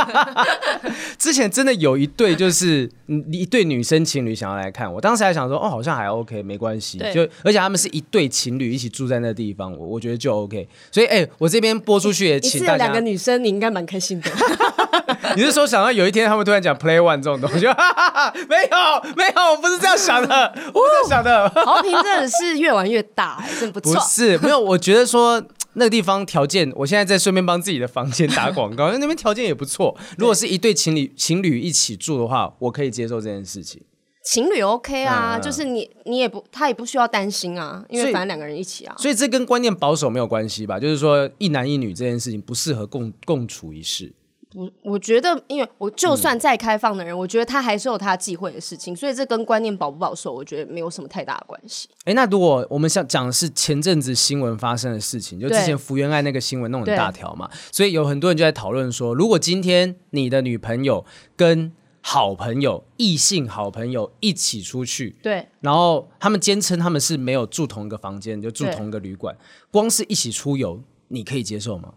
[1.20, 2.89] 之前真的有一对就是
[3.30, 10.65] 一对女生情侣想要来看，我当时还想说哦好像还 OK 没关系，就而且他们是一对情侣一起住在那地方，我我觉得就 OK。
[10.89, 14.32] 所以哎，我这边播出去也请大家两个女生，你应该蛮开心的。
[15.36, 17.65] 你是说想到有一天他们突然讲 Play One 这种东西？
[18.47, 21.49] 没有没有，我不是这样想的，我不是这样想的。
[21.65, 23.93] 豪平真的是越玩越大，真不错。
[23.93, 25.41] 不是没有，我觉得说
[25.73, 29.95] 那个地方条件，我现在在顺便帮自己的房间打广告，因为那边条件也不错。
[30.17, 33.81] 如果是一对情侣情侣一起住的话，我可以接受这件事情。
[34.23, 38.93] 情侣 OK 啊，嗯、就是你你也不他也不需要担心啊，因为反正两个人一起啊。
[38.97, 40.79] 所以，所以这跟观念保守没有关系吧？
[40.79, 44.13] 就是说一男一女这件事情不适合共共处一室。
[44.54, 51.88] 我我觉得，因为我就算再开放的人，嗯、我觉得他还是有他忌讳的事情，所以这跟观念保不保守，我觉得没有什么太大的关系。
[52.06, 69.38] 哎，那如果我们想讲的是前阵子新闻发生的事情，就之前福原爱那个新闻弄很大条嘛，所以有很多人就在讨论说，如果今天你的女朋友跟好朋友、异性好朋友一起出去，对，然后他们坚称他们是没有住同一个房间，就住同一个旅馆，
[69.70, 71.94] 光是一起出游，你可以接受吗？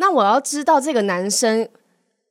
[0.00, 1.68] 那我要知道这个男生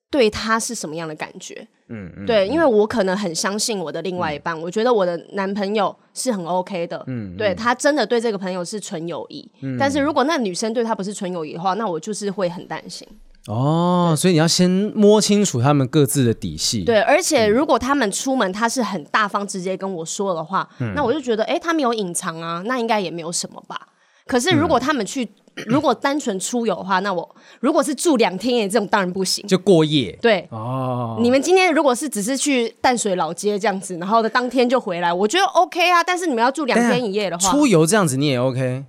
[0.10, 1.68] 对他是什么样的感觉？
[1.92, 13.08] 嗯嗯，对，因为我可能很相信我的另外一半，我觉得我的男朋友是很 OK 的，嗯，对他真的对这个朋友是纯友谊，但是如果那女生对他不是纯友谊的话，那我就是会很担心。
[13.48, 16.84] 哦，所以你要先摸清楚他们各自的底细。
[16.84, 23.88] 对，而且如果他们出门，他是很大方直接跟我说的话，那我就觉得，哎，他没有隐藏啊，那应该也没有什么吧。
[24.28, 25.28] 可是如果他们去，
[25.68, 30.18] 如果单纯出游的话，那我如果是住两天耶，这种当然不行，就过夜。
[30.22, 36.04] 对，哦，你们今天如果是只是去淡水老街这样子，然后的当天就回来，我觉得 OK 啊。
[36.04, 38.86] 但是你们要住两天一夜的话，出游这样子你也 OK。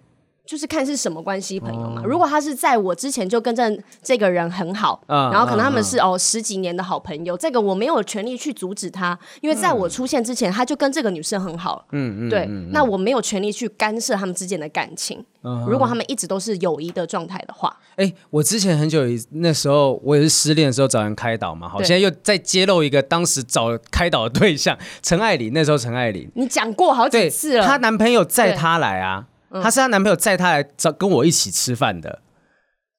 [0.50, 2.02] 就是看是什么关系朋友嘛。
[2.04, 3.62] 如果他是在我之前就跟这
[4.02, 11.86] 这个人很好，然后可能他们是哦十几年的好朋友，这个我没有权利去阻止他，因为在我出现之前他就跟这个女生很好。
[11.92, 15.24] 嗯嗯，对，那我没有权利去干涉他们之间的感情。
[15.68, 29.26] 如果他们一直都是友谊的状态的话，哎，我之前很久那时候我也是失恋的时候找人开导嘛，好，现在又再揭露一个当时找开导的对象陈爱玲，那时候陈爱玲，你讲过好几次了，她男朋友载她来啊。
[29.62, 32.20] 她是她男朋友载她来找跟我一起吃饭的，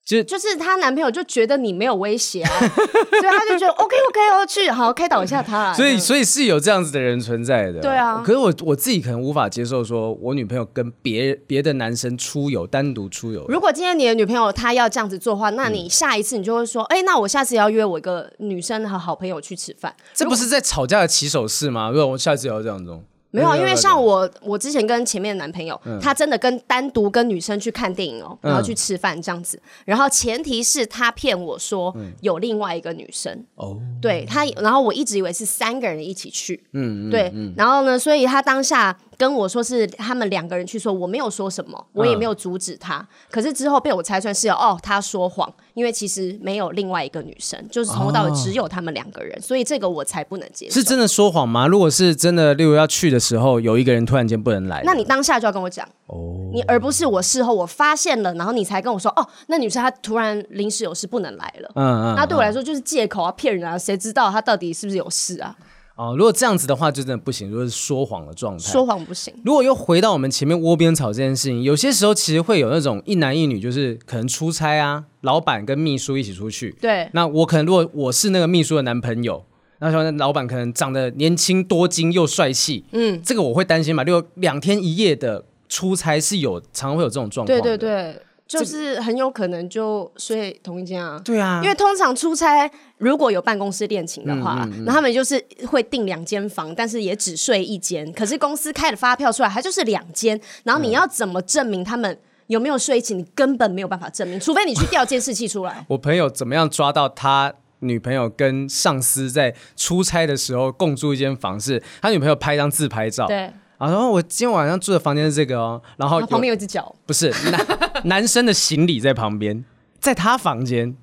[0.06, 5.72] 就就是她男朋友就觉得你没有威胁啊， 所以他就觉得 OK OK 我，去好开导一下他。
[5.78, 8.22] 所以所以是有这样子的人存在的，对啊。
[8.26, 13.46] 可是我我自己可能无法接受，说我女朋友跟别别的男生出游，单独出游。
[13.48, 21.90] 如果今天你的女朋友她要这样子做的话，那你下一次你就会说，哎，那我下次要约我一个女生和好朋友去吃饭，这不是在吵架的起手式吗？
[21.92, 23.04] 如果我下次也要这样做。
[23.32, 33.44] 没有，因为像我，我之前跟前面的男朋友，嗯、他真的跟单独跟女生去看电影哦，然后去吃饭这样子，嗯、然后前提是他骗我说有另外一个女生。
[33.56, 38.98] 哦，对他，然后我一直以为是三个人一起去，嗯，对，嗯、然后呢，所以他当下。
[39.22, 42.98] 跟我说是他们两个人去说，我没有说什么，我也没有阻止他。
[42.98, 50.74] 嗯、可是之后被我拆穿是哦，他说谎，因为其实没有另外一个女生，就是从头到尾只有他们两个人，哦、所以这个我才不能接受。
[50.74, 51.68] 是真的说谎吗？
[51.68, 61.72] 如果是真的，例如要去的时候，有一个人突然间不能来，那你当下就要跟我讲哦，你而不是我事后我发现了，然后你才跟我说哦，那女生她突然临时有事不能来了。
[61.76, 65.56] 嗯嗯，那对我来说就是借口啊，骗人啊，谁知道她到底是不是有事啊？
[66.02, 67.48] 哦，如果这样子的话，就真的不行。
[67.52, 69.32] 如果是说谎的状态，说谎不行。
[69.46, 76.76] 如果又回到我们前面窝边草这件事情，有些时候其实会有那种一男一女，就是可能出差啊，老板跟秘书一起出去。
[76.82, 77.08] 对。
[77.14, 79.46] 那我可能如果我是那个秘书的男朋友，
[79.78, 84.04] 那说那老板可能长得年轻多金又帅气，嗯，这个我会担心嘛。
[84.04, 87.62] 如果两天一夜的出差是有，常常会有这种状况。
[87.62, 88.20] 对对对。
[88.60, 98.12] 就是很有可能就睡同一间啊，对啊，因为通常出差如果有办公室恋情的话，嗯嗯嗯、那他们就是会订两间房，但是也只睡一间。
[98.12, 100.40] 可是公司开的发票出来，它就是两间。
[100.64, 103.14] 然后你要怎么证明他们有没有睡一起？
[103.14, 105.86] 你根本没有办法证明，除非你去调监视器出来。
[105.90, 111.60] 我朋友怎么样抓到他女朋友跟上司在出差的时候共住一间房？
[111.60, 113.52] 是他女朋友拍一张自拍照，对。
[113.80, 117.66] 然后我今天晚上住的房间是这个哦，然后旁边有一只脚，不是男
[118.06, 119.64] 男生的行李在旁边，
[120.00, 120.96] 在他房间，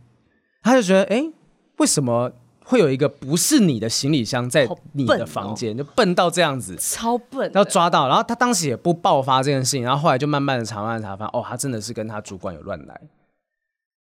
[0.62, 1.24] 他就觉得哎，
[1.78, 2.32] 为什么
[2.64, 13.00] 会有一个不是你的行李箱在你的房间，哦、就笨到这样子，超笨，要抓到，然后他当时也不爆发这件事情，然后后来就慢慢的查，慢慢查，发现哦，他真的是跟他主管有乱来，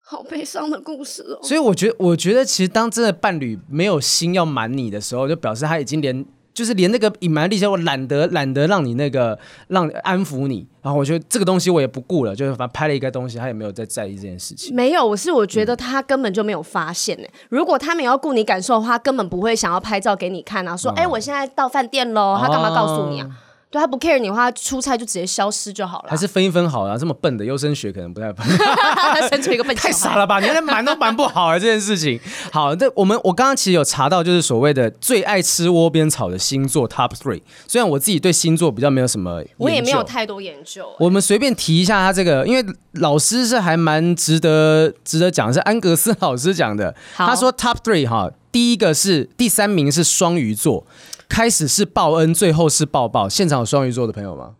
[0.01, 1.39] 好悲伤的故事哦。
[1.43, 6.25] 所以我觉得，我觉得其实当真的伴侣没有心要瞒你的时候，就表示他已经连。
[6.55, 9.39] 就是连那个隐瞒力气，我懒得懒得让你那个
[9.69, 14.75] 让安抚你，然后我觉得这个东西我也不顾了，就是反正拍了一个东西，他也没有在在意这件事情。
[14.75, 17.25] 没有，我是我觉得他根本就没有发现呢。
[17.25, 23.29] 嗯、如果他没有要顾你感受的话，根本不会想要拍照给你看啊，说哎、哦，我现在到饭店喽，他干嘛告诉你啊？
[23.31, 26.11] 哦对，他不 care 你的话，出差就直接消失就好了。
[26.11, 28.47] 还是分一分好了，这么笨的优生学可能不太笨。
[29.31, 30.41] 生出一个笨，太傻了吧？
[30.41, 31.59] 你连瞒都瞒不好啊！
[31.59, 32.21] 这件事情。
[32.53, 37.41] 好，这我们我刚刚其实有查到，就是所谓的最爱吃窝边草的星座 Top Three。
[37.67, 40.87] 虽然我自己对星座比较没有什么，我也没有太多研究。
[40.99, 46.95] 我们随便提一下他这个，因为老师是还蛮值得值得讲，是安格斯老师讲的。
[47.17, 50.87] 他说 Top Three 哈，第一个是第三名是双鱼座。
[51.33, 53.27] 开始是报恩，最后是报报。
[53.27, 54.51] 现场有双鱼座的朋友吗？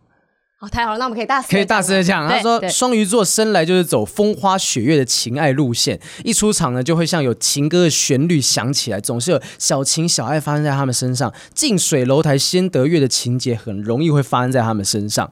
[0.59, 2.27] 哦，太好了，那我们可以大可以大声的讲。
[2.27, 11.31] 他说双鱼座生来就是走风花雪月的情爱路线，一出场呢就会像有情歌的旋律响起来，总是有小情小爱发生在他们身上。
[11.53, 15.31] 近水楼台先得月的情节很容易会发生在他们身上。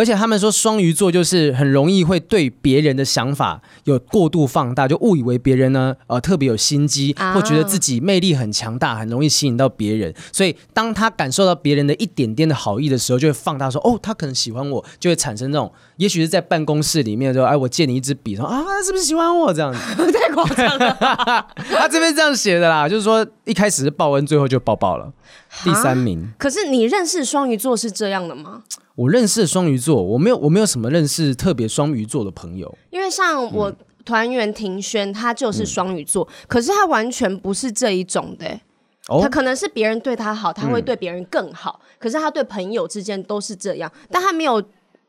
[0.00, 10.14] 而且他们说双鱼座就是很容易会对别人的想法有过度放大，就误以为别人呢呃特别有心机，或觉得自己魅力很强大，很容易吸引到别人。
[10.32, 19.78] 所以当他感受到别人的一点点的好意的时候，就会放大说哦，他可能喜欢我，就会产生这种，也许是在办公室里面说，哎，我借你一支笔，说啊，是不是喜欢我这样子？
[20.10, 20.96] 太夸张了，
[21.76, 25.12] 他这边这样写的啦，就是说一开始是报恩，最后就抱抱了。
[25.64, 26.32] 第三名。
[26.38, 28.62] 可是你认识双鱼座是这样的吗？
[28.94, 32.76] 我认识双鱼座，我没有，我没有什么认识特别双鱼座的朋友。
[32.90, 33.72] 因为像我
[34.04, 38.60] 团员庭轩，他就是双鱼座，嗯、可是他完全不是这一种的。
[39.08, 41.80] 哦、他可能是别人对他好，他会对别人更好。
[41.82, 44.62] 嗯、可是他对朋友之间都是这样，但他没有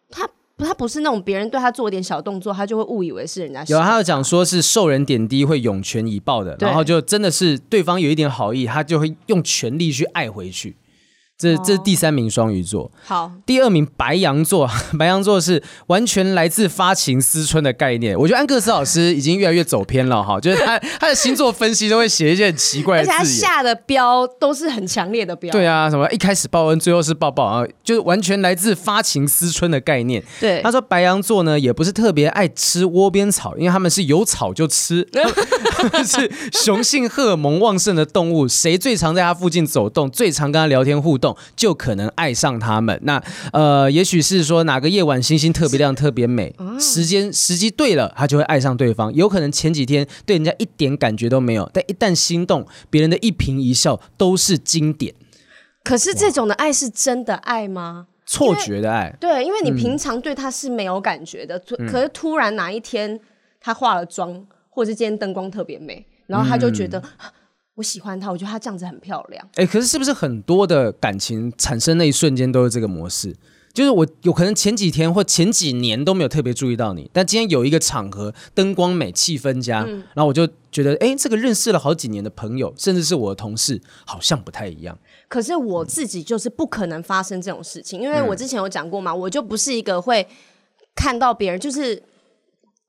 [0.10, 0.27] 他。
[0.65, 3.63] 他不是那种别人对他做点小动作，他就会误以为是人家。
[3.67, 10.76] 有，他有讲说是受人点滴会涌泉以报的，然后就真的是对方有一点好意，他就会用全力去爱回去。
[11.41, 18.15] 这这是第三名双鱼座，好，第二名白羊座， 白羊座是完全来自发情思春的概念。
[18.15, 25.51] 我觉得安格斯老师已经越来越走偏了哈，就是他他的星座分析都会写一些很奇怪的字眼，而且他下的标都是很强烈的标。
[25.51, 30.23] 对啊，什么一开始报恩，最后是抱抱啊，就是完全来自发情思春的概念。
[30.39, 35.08] 对，他说白羊座呢也不是特别爱吃窝边草，因为他们是有草就吃，
[36.06, 41.36] 是雄性荷尔蒙旺盛的动物，谁最常在他附近走动，最常跟他聊天互动。
[41.56, 43.00] 就可能爱上他们。
[43.04, 43.22] 那
[43.54, 49.13] 呃，也许是说哪个夜晚星星特别亮、特别美，时间时机对了，他就会爱上对方。
[49.13, 55.13] 有可能前几天对人家一点感觉都没有，但一旦心动，别人的一颦一笑都是经典。
[55.84, 58.08] 可是这种的爱是真的爱吗？
[58.26, 59.13] 错觉的爱。
[59.20, 63.20] 对，因为你平常对他是没有感觉的，嗯、可是突然哪一天
[63.60, 66.97] 他化了妆，或者是今天灯光特别美，然后他就觉得。
[66.97, 67.29] 嗯
[67.75, 69.43] 我喜欢他，我觉得他这样子很漂亮。
[69.55, 73.34] 哎、欸，可是是不是很多的感情产生那一瞬间都是这个模式？
[73.73, 84.99] 就是我有可能前几天或前几年都没有特别注意到你，但今天有一个场合，灯光美，气氛佳，嗯、然后我就觉得，哎、欸，这个认识了好几年的朋友，甚至是我的同事，好像不太一样。
[85.29, 90.27] 可是我自己就是不可能发生这种事情，因为我之前有讲过嘛，我就不是一个会
[90.93, 92.03] 看到别人就是。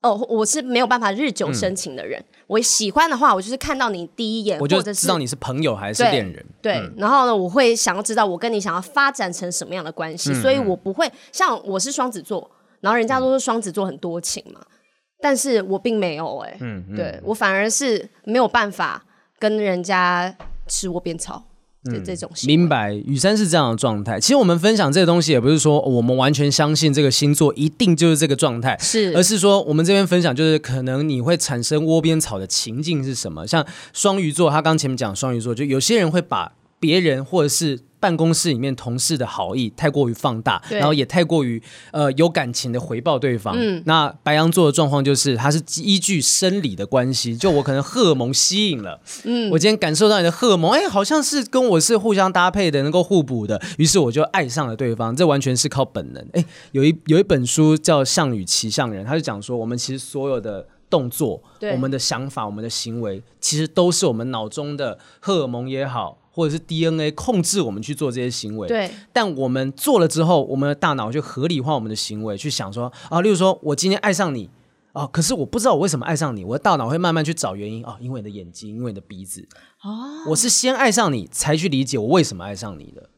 [0.03, 2.19] 哦，我是没有办法日久生情的人。
[2.19, 6.45] 嗯、我喜欢的话，我就是看到你第一眼，我就知道你是朋友还是恋人。
[6.61, 14.77] 对，然后呢，我会想要知道我跟你想要发展成什么样的关系，嗯、所以我不会像我是双子座，然后人家都说双子座很多情嘛，嗯、
[15.21, 19.03] 但是我并没有哎、嗯对我反而是没有办法
[19.39, 20.35] 跟人家
[20.67, 21.41] 吃窝边草。
[21.85, 24.19] 嗯，这种明白，雨山是这样的状态。
[24.19, 33.45] 其实我们分享这个东西，也不是说我们完全相信这个星座一定就是这个状态，是，而是说我们这边分享就是可能你会产生窝边草的情境是什么？
[33.47, 37.79] 像双鱼座，他刚前面讲双鱼座，就有些人会把别人或者是。
[38.03, 41.61] 办公室里面同事的好意太过于放大，然后也太过于
[41.91, 43.55] 呃有感情的回报对方。
[43.57, 55.15] 嗯，那白羊座的状况就是，它是依据生理的关系，就我可能荷尔蒙吸引了，嗯，我今天感受到你的荷尔蒙，哎，好像是跟我是互相搭配的，能够互补的，于是我就爱上了对方。
[55.15, 56.21] 这完全是靠本能。
[56.33, 66.17] 哎，有一有一本书叫《项羽骑象人》，他就讲说，我们其实所有的动作、对我们的想法、我们的行为，其实都是我们脑中的荷尔蒙也好。
[66.35, 68.89] 或者是 DNA 控制我们去做这些行为，对。
[69.13, 74.49] 但我们做了之后，我们的大脑就合理化我们的行为，去想说啊，例如说我今天爱上你
[74.93, 79.47] 啊，可是我不知道我为什么爱上你，我的大脑会慢慢去找原因啊，因为你的眼睛，因为你的鼻子。
[79.83, 80.29] 哦。
[80.29, 83.09] 我是先爱上你，才去理解我为什么爱上你的。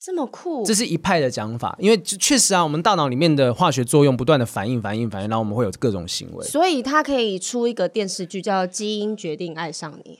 [0.00, 0.62] 这么酷。
[0.66, 6.46] 这是一派的讲法，因为确实啊，我们大脑里面的化学作用不断的反应、反应、反应，然后我们会有各种行为。
[6.46, 10.12] 所以它可以出一个电视剧叫《基因决定爱上你》。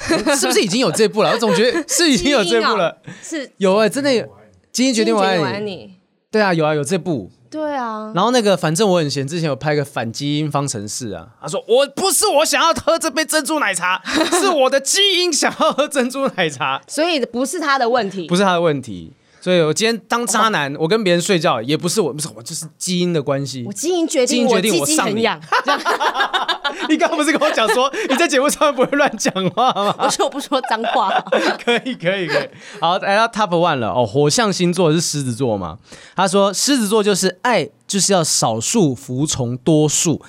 [0.36, 1.30] 是不是已经有这部了？
[1.32, 2.96] 我总觉得是已经有这部了。
[3.22, 4.26] 是有哎、欸，真的有。
[4.72, 5.94] 今天决定我爱你。
[6.30, 7.30] 对啊，有啊，有这部。
[7.50, 8.12] 对啊。
[8.14, 11.28] 然后那个，反正我很闲，之前有拍个反基因方程式啊。
[11.42, 14.00] 他说：“我不是我想要喝这杯珍珠奶茶，
[14.40, 19.12] 是我的基因想要喝珍珠奶茶。”所以不是他的问题，不是他的问题。
[19.40, 23.64] 所以我今天当渣男，我跟别人睡觉也不是我，不是我，就是基因的关系。
[23.66, 25.26] 我基因决定，基因决定我上你。
[26.88, 29.94] 你刚刚不是跟我讲说你在节目上面不会乱讲话吗？
[29.98, 31.10] 我说我不说脏话。
[31.62, 32.48] 可以可以可以。
[32.80, 35.78] 好，来到 Top One 了哦，火象星座是狮子座嘛？
[36.14, 40.22] 他说狮子座就是爱，就是要少数服从多数。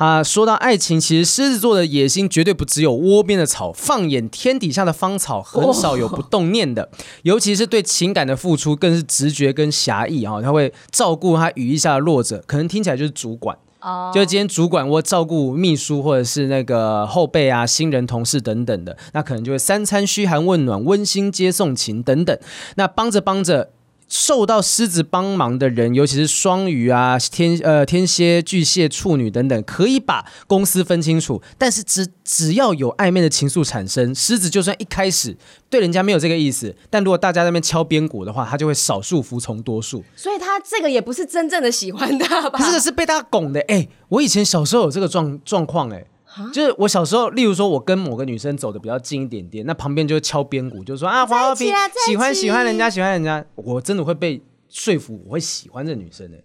[0.00, 6.88] 他说到爱情，其实狮子座的野心绝对不只有窝边的草，放眼天底下的芳草，很少有不动念的。
[7.22, 10.40] 尤其是对情感的付出，更是直觉跟侠义啊！
[10.40, 22.34] 他会照顾他羽翼下的弱者，可能听起来就是主管哦，就是今天主管或照顾秘书或者是那个后辈啊、新人同事等等的，那可能就会三餐嘘寒问暖、温馨接送情等等。
[22.76, 23.72] 那帮着帮着。
[24.10, 31.40] 受到狮子帮忙的人，尤其是双鱼啊、天呃天蝎、巨蟹、处女等等，可以把公司分清楚。
[31.56, 35.36] 但是只只要有暧昧的情愫产生，狮子就算一开始
[35.70, 40.02] 对人家没有这个意思，但如果大家在那边敲边鼓的话，他就会少数服从多数。
[40.16, 42.58] 所以他这个也不是真正的喜欢他吧？
[42.58, 43.60] 这个是被大家拱的。
[43.68, 46.04] 哎，我以前小时候有这个状状况，哎。
[46.52, 51.72] 就是我小时候，例如说，我跟某个女生走的比较近一点点，那旁边就会敲边鼓，就说啊，黄豪平
[52.06, 56.38] 喜欢喜欢人家，喜欢人家，我真的会被说服，我会喜欢这女生哎。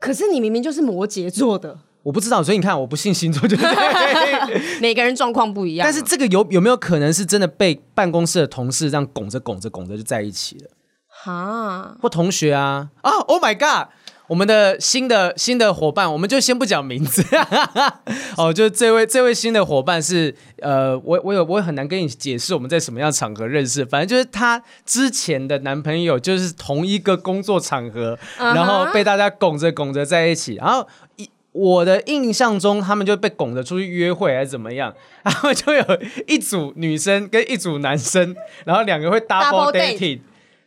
[0.00, 3.66] 可是你明明就是摩羯座的，我不知道，所以你看，我不信星座，就 是
[4.80, 5.84] 每个人状况不一样。
[5.84, 10.70] 但是这个有有没有可能是真的被办公室的同事这样拱着拱着拱着就在一起了？
[11.08, 13.88] 哈，或同学啊啊，Oh my God！
[14.26, 17.22] 我们的新的新的伙伴，我们就先不讲名字，
[18.38, 28.54] 哦，就这位这位新的伙伴是呃，我我有我也很难跟你解释我们在什么样的场合认识，反正就是她之前的男朋友就是同一个工作场合，uh huh.
[28.54, 35.84] 然后被大家拱着拱着在一起，然后一我的印象中他们就被拱着出去约会还是怎么样， 然后就有
[36.26, 40.20] 一组女生跟一组男生，然后两个会 double date.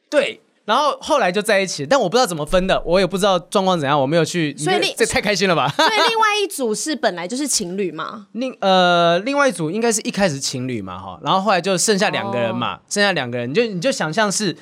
[0.10, 0.41] 对。
[0.68, 4.53] 然后后来就在一起，但我不知道怎么分的，我也不知道状况怎样，我没有去。
[4.57, 5.70] 所以这太开心了吧？
[5.70, 8.28] 所以另外一组是本来就是情侣嘛？
[8.36, 14.57] 另呃，另外一组应该是一开始情侣嘛，哈，然后后来就剩下两个人嘛，哦、剩下两个人，你就你就想象是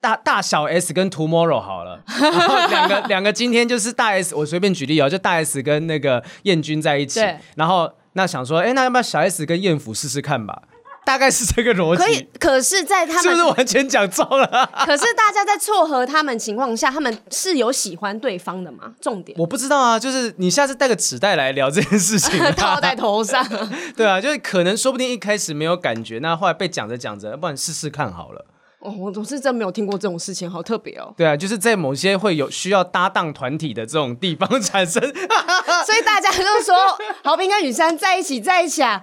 [0.00, 7.20] 大大小 S 跟 Tomorrow 好了， 然后两个两个今天就是大 S，我随便举例哦，就大 S 跟那个彦君在一起，
[7.54, 10.62] 然后那想说，哎，那要不要小 S 跟彦甫试试看吧？
[11.10, 12.28] 大概是这个逻辑，可以。
[12.38, 14.46] 可是，在他们是不是完全讲中了？
[14.86, 18.92] 可是大家在撮合他们情况下，他们是有喜欢对方的吗？
[19.00, 19.98] 重点我不知道啊。
[19.98, 23.44] 就是你下次带个纸袋来聊这件事情， 套在头上。
[23.96, 28.46] 对啊，就是可能说不定一开始没有感觉，那后来被讲着讲着，不然试试看好了。
[28.78, 31.12] 哦，我总是真没有听过这种事情，好特别哦。
[31.16, 36.76] 对啊，就是在某些会有需要搭档团体的这种地方产生，所以大家都说
[37.24, 39.02] 豪平跟雨珊在一起，在一起啊，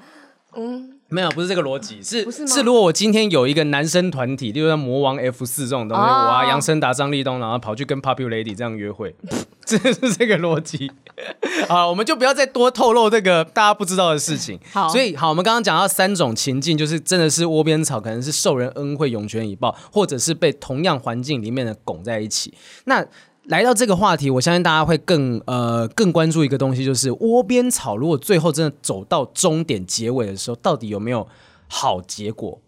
[0.56, 0.94] 嗯。
[1.10, 9.16] 没有，不是这个逻辑，是是，是如果我今天有一个男生团体，例如像魔王 F 四这种东西，我啊杨森达、张立东，然后跑去跟 Popular Lady 这样约会，
[9.66, 10.92] 这是这个逻辑。
[11.68, 14.60] 好，我们就不要再多透露这个大家不知道的事情。
[14.72, 22.54] 好，所以好，我们刚刚讲到三种情境，就是真的是窝边草，可能是受人恩惠，涌泉以报，或者是被同样环境里面的拱在一起。
[22.86, 23.06] 那
[23.48, 27.96] 来到这个话题，我相信大家会更呃更关注一个东西，就是窝边草。
[27.96, 31.26] 如果最后真的走到终点结尾的时候，到底有没有
[31.70, 32.60] 好结果？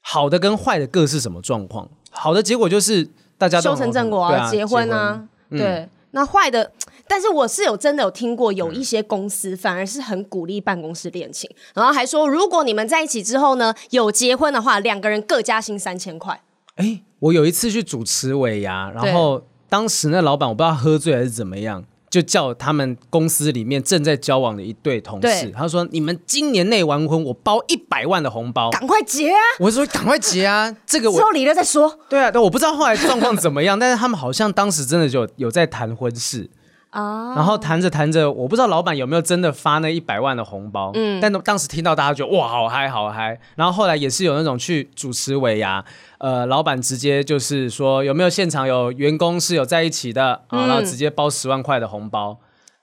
[0.00, 1.88] 好的跟坏的各是什么状况？
[2.10, 3.08] 好的结果就是
[3.38, 5.66] 大家修成正果啊，结婚啊，婚对。
[5.66, 6.72] 嗯、那坏的，
[7.06, 16.42] 但是我是有真的有听过，有一些公司反而是很鼓励办公室恋情，然后还说，如果你们在一起之后呢，有结婚的话，两个人各加薪三千块。
[16.74, 19.42] 哎，我有一次去主持尾牙，然后。
[19.68, 31.98] 当时那老板我不知道喝醉还是怎么样，就叫他们公司里面正在交往的一对同事，对他说：“你们今年内完婚，我包一百万的红包，赶快结啊！”我说：“赶快结啊！” 这个我之后离了再说。
[32.08, 36.48] 对啊，但我不知道后来状况怎么样，但是他们好像当时真的就有，有在谈婚事。
[36.92, 43.38] 哦，然后谈着谈着，我不知道老板有没有真的发那一百万的红包，嗯，但当时听到大家觉得哇，好嗨，好嗨。
[43.56, 45.84] 然后后来也是有那种去主持尾牙，
[46.18, 52.38] 呃，老板直接就是说有没有现场有员工是有在一起的，啊，然后直接包十万块的红包，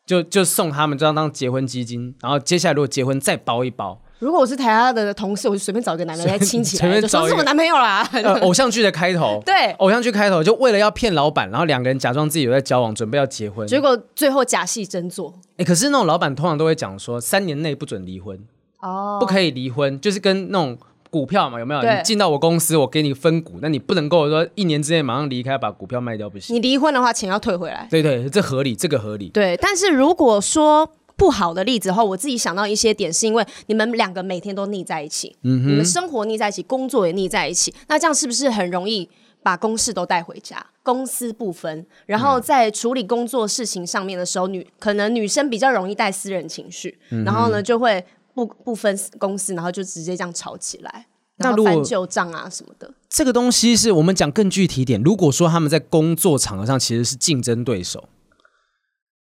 [0.06, 4.00] 就就送他们这样当结婚基金，然后接下来如果结婚再包一包。
[4.20, 8.08] 如果我是台下的同事，我就随便找一个男的来亲起来，就说是我男朋友啦。
[8.14, 15.34] 呃， 偶像剧的开头，对，偶像剧开头就为了要骗老板，然后两个人假装自己有在交往，准备要结婚，结果最后假戏真做。
[15.58, 18.40] 哎，可是那种老板通常都会讲说，三年内不准离婚，
[18.80, 20.78] 哦，不可以离婚，就是跟那种
[21.10, 21.82] 股票嘛，有没有？
[21.82, 26.56] 你进到我公司，我给你分股，那你不能够说一年之内马上离开，把股票卖掉不行。
[26.56, 27.86] 你离婚的话，钱要退回来。
[27.92, 29.28] 对对，这合理，这个合理。
[29.30, 30.90] 对，但是如果说。
[31.18, 39.10] 不好的例子后，我自己想到一些点，是因为你们两个每天都腻在一起，嗯、你们生活腻在一起，工作也腻在一起，那这样是不是很容易
[39.42, 41.86] 把公事都带回家，公私不分？
[42.06, 48.04] 然后在处理工作事情上面的时候，女可能女生比较容易带私人情绪，嗯、然后呢就会
[48.34, 51.06] 不不分公司，然后就直接这样吵起来，
[51.38, 52.94] 然后翻旧账啊什么的。
[53.08, 58.10] 这个东西是我们讲更具体点，如果说他们在工作场合上其实是竞争对手。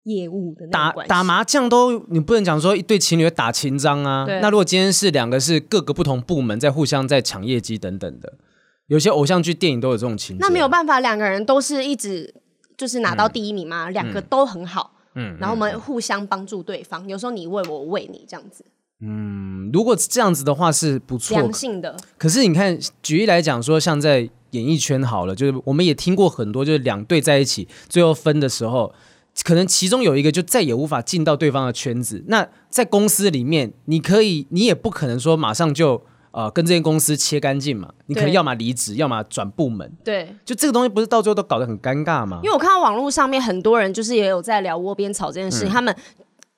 [0.09, 4.25] 业务的打打麻将都，你不能讲说一对情侣打情章啊。
[4.41, 8.33] 那如果今天是两个是各个不同部门在互相在抢业绩等等的，
[8.87, 10.41] 有些偶像剧电影都有这种情节。
[10.41, 12.33] 那没有办法，两个人都是一直
[12.75, 14.95] 就是拿到第一名嘛，两、嗯、个都很好。
[15.15, 18.65] 嗯，然后我们互相帮助对方，嗯、有时候你喂我，我为你这样子。
[19.01, 21.95] 嗯，如果这样子的话是不错，良性的。
[22.17, 28.93] 可是你看，举例来讲说，像在演艺圈好了，就是我们也听过很多，就是两队在一起最后分的时候，
[29.43, 32.23] 可能其中有一个就再也无法进到对方的圈子。
[32.27, 39.91] 那在公司里面，你可以，你也不可能说马上就呃跟这间公司切干净嘛，你可能要么离职，要么转部门。
[40.03, 42.39] 对，就这个东西不是到最后都搞得很尴尬吗？
[42.43, 45.95] 因为我看到网络上面很多人就是也有在聊窝边草这件事情，嗯、他们。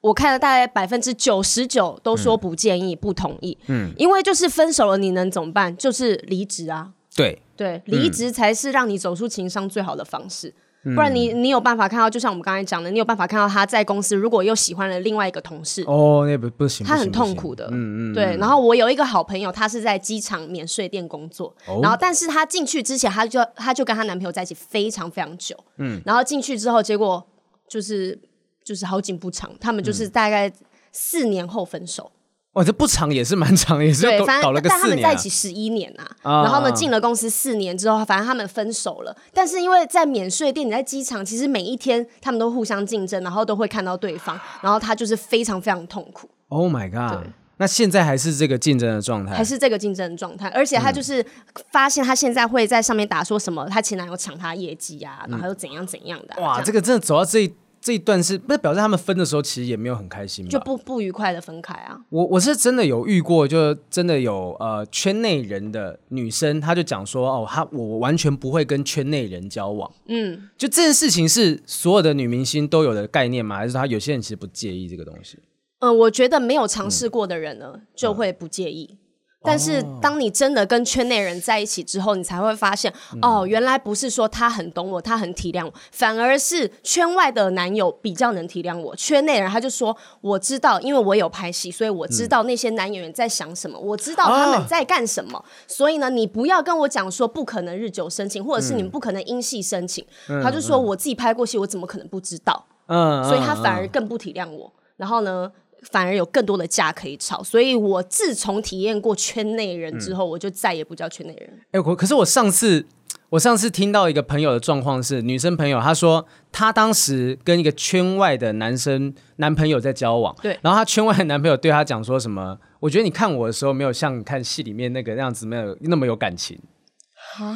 [0.01, 5.77] 我看了大概百分之九十九都说不建议、嗯、不同意，嗯，因为就是分手了，你能怎么办？
[5.77, 10.53] 就是离职啊，对对，离职才是让你走出情商最好的方式，嗯、
[10.83, 18.35] 不然你你有办法看到，就像我们刚才讲的，你有办法看到他在公司如果又喜欢了另外一个同事，哦，那不不行，他很痛苦的，嗯嗯，对。
[18.37, 27.25] 然后我有一个好朋友，她是在机场免税店工作，哦、然后但是她进去之前，她就她就跟她男朋友在一起非常非常久，嗯，然后进去之后，结果
[27.67, 28.19] 就是
[28.63, 30.51] 就是好景不长，他们就是大概。
[30.93, 32.11] 四年后分手，
[32.53, 39.15] 哇，这不长也是蛮长，也是对，反正但他们在一起十一年呐，啊、然后呢，进了公司四年之后，反正他们分手了。
[39.33, 46.29] 但是因为在免税店，你在机场，其实每一天他们都互相竞争，然后都会看到对方，然后他就是非常非常痛苦。
[46.49, 47.27] Oh my god！
[47.55, 51.25] 那现在还是这个竞争的状态，还是这个竞争的状态，而且他就是
[51.71, 56.41] 发现他现在会在上面打说什么，他前男友抢他业绩啊，然后又怎样怎样的、啊。
[56.41, 57.53] 哇，这，这个真的走到这一。
[57.81, 61.99] 这一段是不是表示他们分的时候其实也没有很开心，就不不愉快的分开啊？
[62.09, 69.91] 我我是真的有遇过，就真的有呃圈内人的女生，她就讲说哦，她我完全不会跟圈内人交往。
[70.05, 73.57] 嗯，就这件事情是所有的女明星都有的概念吗？
[73.57, 75.39] 还是她有些人其实不介意这个东西？
[75.79, 78.99] 嗯、呃，我觉得没有尝试过的人呢，嗯、就会不介意。
[79.43, 88.95] 但是，当你真的跟圈内人在一起之后，你才会发现，嗯、哦，原来不是说他很懂我，他很体谅我，反而是圈外的男友比较能体谅我。
[88.95, 95.39] 圈内人他就说，我知道，因为我有拍戏，所以我知道那些男演员在想什么，嗯、我知道他们在干什么。
[95.39, 100.05] 啊、所以呢，你不要跟我讲说不可能日久生情，或者是你们不可能因戏生情。
[100.29, 102.63] 嗯、他就说，我自己拍过戏，我怎么可能不知道？
[102.85, 104.71] 嗯，所以他反而更不体谅我。
[104.97, 105.51] 然后呢？
[105.89, 111.49] 反而有更多的架可以吵，所以我自从体验过圈内人之后，嗯、我就再也不叫圈内人。
[111.71, 112.85] 哎、欸，可可是我上次，
[113.29, 122.59] 我上次听到一个朋友的状况是，女生朋友她说，她当时跟一个圈外的男生男朋友在交往，对，然后她圈外的男朋友对她讲说什么？
[122.79, 126.59] 我觉得你看我的时候，没有像看戏里面那个那样子，没有那么有感情。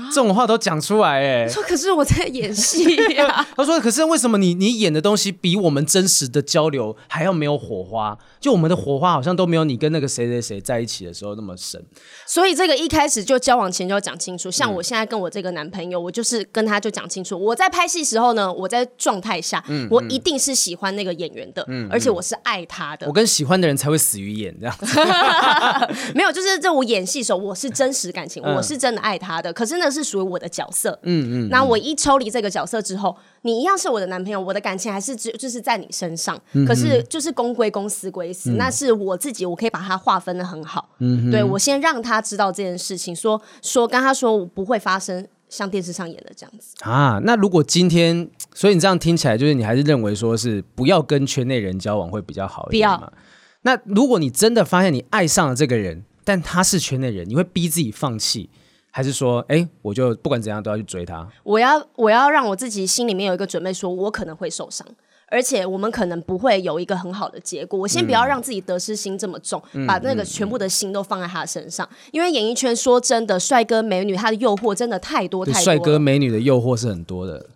[0.09, 1.47] 这种话都讲出来哎！
[1.47, 3.45] 说可是我在演戏呀。
[3.55, 8.17] 他说可是为什么你你演的东西比我们真实的交流还要没有火花？
[8.39, 11.83] 就我们的火花好像都没有你跟那个谁谁谁在一起的时候那么深。
[12.25, 14.49] 所以这个一开始就交往前就要讲清楚。
[14.51, 23.07] 像我现在跟我这个男朋友，我就是跟他就讲清楚，我在拍戏时候呢，我在状态下，嗯我一定是喜欢那个演员的，嗯而且我是爱他的。
[23.07, 24.85] 我跟喜欢的人才会死于演这样子。
[26.15, 29.51] 没有，就是这我演戏的时候，我是真实感情，我是真的爱他的。
[29.51, 31.49] 可是那是属于我的角色，嗯嗯。
[31.49, 36.39] 那我一抽离这个角色之后，你一样是我的男朋友，我的感情还是只就是在你身上。
[36.67, 40.89] 可是就是公归公，私归私，那是我自己，我可以把它划分的很好。
[40.99, 47.19] 嗯，对，我先让他知道这件事情，说说跟他说我不会发生像电视上演的这样子啊。
[47.23, 52.97] 那如果今天，所以你这样听起来，就是你还是认为说是不要跟圈内人交往会比较好一点吗？
[52.97, 53.13] 不要。
[53.63, 58.49] 那如果你真的发现你爱上了这个人，但他是圈内人，你会逼自己放弃？
[58.95, 61.27] 还是说，哎、欸，我就不管怎样都要去追他。
[61.43, 64.87] 我要，我要让我自己心里面有一个准备，说我可能会受伤，
[65.27, 67.77] 而且我们可能不会有一个很好的结果。
[67.77, 71.85] 我先不要让自己得失心这么重，嗯、把那个全部的心都放在他身上。
[72.13, 75.61] 因为演艺圈说真的，帅哥美女他的诱惑真的太多太多。
[75.61, 77.47] 帅哥美女的诱惑是很多的。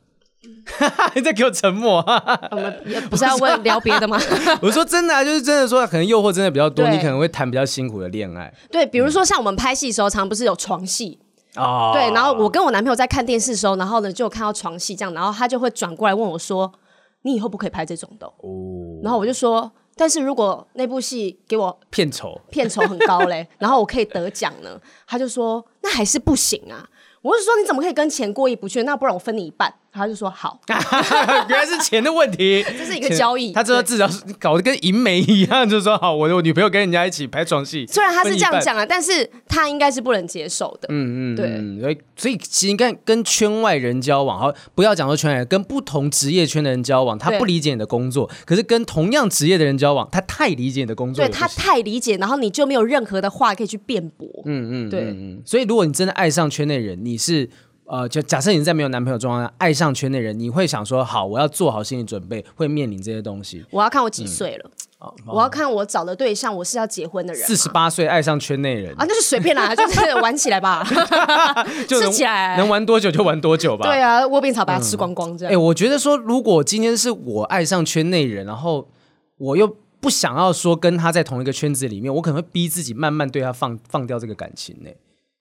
[1.16, 2.04] 你在给我沉默？
[2.52, 4.20] 我们也不是要问聊别的吗？
[4.62, 8.54] 我说真的啊，就是真的说，可能诱惑真的比较多，你可能会谈比较辛苦的恋爱。
[8.70, 11.18] 对，比如说像我们拍戏的时候，常常不是有床戏。
[11.56, 16.72] 哦，对，然后我跟我男朋友在看电视的时候，然后呢就看到床戏这样，然后他就会转过来问我说
[17.24, 26.88] ：“你以后不可以拍这种的。”哦，然后我就说：“但是如果那部戏给我片酬，片酬很高嘞，然后我可以得奖呢？”他就说：“那还是不行啊。”
[27.22, 28.84] 我就说：“你怎么可以跟钱过意不去？
[28.84, 30.60] 那不然我分你一半。”他就说好，
[31.50, 33.52] 原来是钱的问题，这是一个交易。
[33.52, 37.86] 他知道至少是搞得跟银媒一样，就是说好，我的我女朋友跟人家一起拍床戏。
[37.88, 40.88] 虽然他是这样讲啊，但是他应该是不能接受的。
[40.92, 41.82] 嗯嗯，对。
[41.82, 51.26] 所以所以其实你看，跟圈外人交往，好，不要讲说圈外人，跟不同职业圈的人交往，他不理解你的工作；可是跟同样职业的人交往，他太理解你的工作。
[51.26, 54.28] 对，他太理解，然后你就没有任何的话可以去辩驳。
[54.46, 55.16] 嗯嗯，对。
[55.46, 57.50] 所以如果你真的爱上圈内人，你是。
[57.90, 63.66] 呃，就假设你在没有男朋友状况下爱上圈内人，你会想说好，我要做好心理准备，会面临这些东西。
[63.72, 64.66] 我要看我几岁了。
[64.66, 67.42] 嗯哦、我要看我找的对象，我是要结婚的人。
[67.48, 70.86] 四十八岁爱上圈内人啊，那就随便啦，就是 玩起来吧，
[71.88, 73.88] 就起来能玩多久就玩多久吧。
[73.90, 75.52] 对啊，窝边草把它吃光光这样。
[75.52, 78.90] 哎、嗯欸，我觉得说，如果今天是我爱上圈内人，然后
[79.38, 84.90] 我又不想要说跟他在同一个圈子里面，我可能会逼自己慢慢对他放放掉这个感情呢。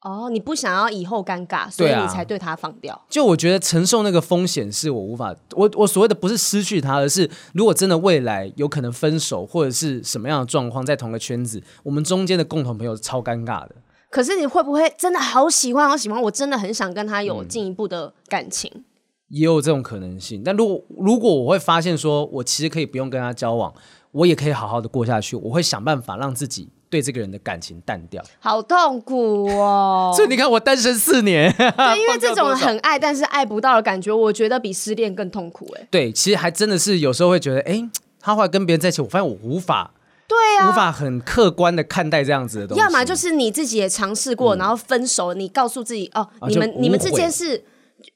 [0.00, 2.94] 哦，你不想要以后尴尬，所以你才对他放掉。
[2.94, 13.74] 啊、就我觉得承受那个风险是我无法，我我所谓的不是失去他，而是如果真的未来有可能分手或者是什么样的状况，在同个圈子，我们中间的共同朋友是超尴尬的。
[14.08, 16.22] 可是你会不会真的好喜欢好喜欢？
[16.22, 18.70] 我真的很想跟他有进一步的感情。
[18.72, 18.84] 嗯、
[19.30, 23.74] 也有这种可能性，但如果如果我会发现说，我其实可以不用跟他交往，
[24.12, 26.70] 我也可以好好的过下去，我会想办法让自己。
[26.90, 30.12] 对这个人的感情淡掉， 好痛苦哦！
[30.16, 31.66] 所以你看，我单身四年，对，
[32.00, 35.66] 因为这种很爱但是爱不到的感觉，我觉得比失恋更痛苦。
[35.78, 37.88] 哎，对，其实还真的是有时候会觉得，哎，
[38.20, 39.92] 他后来跟别人在一起，我发现我无法，
[40.26, 42.82] 对啊，无法很客观的看待这样子的东西。
[42.82, 47.62] 要么就是你自己也尝试过，嗯、然后分手，你告诉自己，哦，啊、你们你们之间是。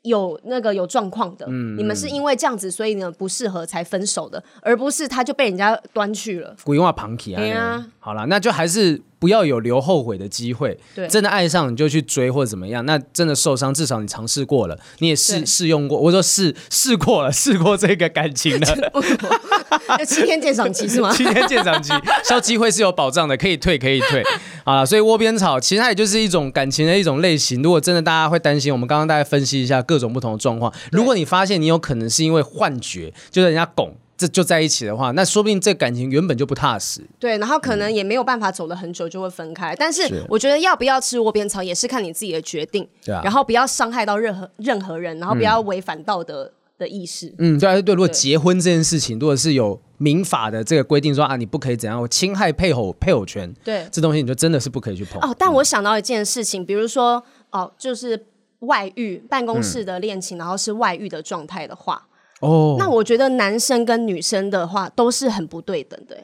[0.02, 6.56] 有那个有状况的，嗯、你们是因为这样子，所以呢不适合才分手的，而不是他就被人家端去了。
[6.64, 7.38] 鬼话旁体啊！
[7.38, 10.76] 对啊，好了，那就还是不要有留后悔的机会。
[10.96, 18.92] 对，真的爱上你就去追或者怎么样，那真的受伤，至少你尝试过了，你也试试用过，我说试试过了，试过这个感情了。
[20.04, 21.12] 七天鉴赏期是吗？
[21.14, 21.92] 七天鉴赏期，
[22.24, 24.24] 消机会是有保障的，可以退可以退。
[24.66, 27.62] 好了，所以窝边草其实它也就是一种感情的一种类型。
[27.62, 30.72] 如果真的大家会担心，我们刚刚大概分析一下各种不同的状况。
[30.90, 37.02] 如果你发现你有可能是因为幻觉，就是人家拱这就在一起的话，那说不定这感情原本就不踏实。
[37.18, 39.74] 对，然后可能也没有办法走了很久就会分开。
[39.74, 42.88] 但是我觉得要不要吃窝边草也是看你自己的决定。
[43.04, 43.20] 对啊。
[43.24, 47.34] 然后不要伤害到任何任何人，然后不要违反道德的意识。
[47.38, 47.94] 嗯，对啊，对。
[47.94, 49.80] 如果结婚这件事情，如果是有。
[49.98, 55.22] 民法的这个规定说啊，你不可以怎样侵害配偶配偶权，对，这东西你就真的是不可以去碰。
[55.22, 58.26] 哦，但我想到一件事情，比如说哦，就是
[58.60, 62.04] 外遇，办公室的恋情，嗯、然后是外遇的状态的话，
[62.42, 66.16] 哦，那我觉得男生跟女生的话都是很不对等的。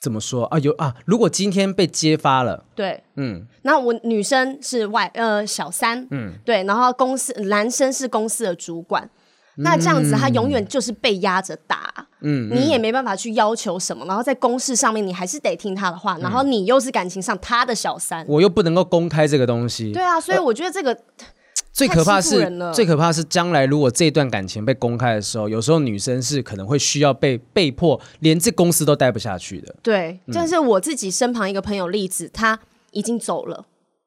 [0.00, 0.44] 怎么说？
[0.46, 0.58] 啊？
[0.58, 9.08] 有啊，如果今天被揭发了，对，嗯，那我女生是外呃小三，嗯，对，然后公司男生是公司的主管。
[9.56, 11.92] 那这样子，他永远就是被压着打，
[12.22, 20.96] 嗯，你也没办法去要求什么，然后在公事上面，你还是得听他的话，然后你又是感情上他的小三，我又不能够公开这个东西，对啊，所以我觉得这个
[21.80, 32.60] 最可怕是，最可怕是将来如果这段感情被公开的时候，有时候女生是可能会需要被被迫连这公司都待不下去的，对，但是我自己身旁一个朋友例子，她
[32.90, 33.64] 已经走了。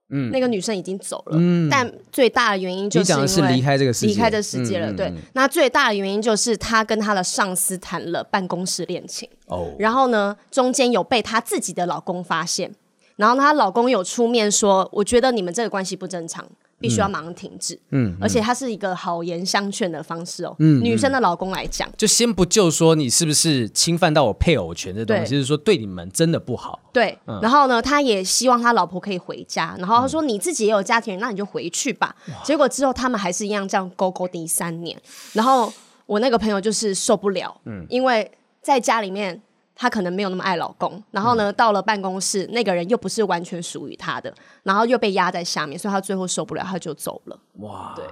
[0.10, 4.92] 嗯，那个女生已经走了，嗯，但最大的原因就是因为是离开这个世界，离开这世界了。
[4.92, 12.72] 嗯、对，嗯、那最大的原因就是她跟她的上司谈了办公室恋情，哦，然后呢，中间有被她自己的老公发现，
[13.16, 16.46] 然后她老公有出面说，我觉得你们这个关系不正常。
[16.84, 20.54] 必须要马上停止，嗯，而且他是一个好言相劝的方式哦。
[20.60, 26.78] 嗯，女生的老公来讲，就先不就说你是不是侵犯到我配偶权的东西，就是说对你们真的不好。
[26.92, 32.14] 对，然后呢，他也希望他老婆可以回家，然后他说你自己也有家庭人，那你就回去吧。
[32.44, 35.72] 结果之后他们还是一样这样勾勾第三年，然后
[36.06, 38.30] 我那个朋友就是受不了，嗯，因为
[38.62, 39.42] 在家里面。
[39.84, 47.38] 她可能没有那么爱老公，然后呢，嗯、到了办公室，那个人又不是完全属于她的，然后又被压在下面，所以她最后受不了，她就走了。
[47.56, 48.06] 哇，对，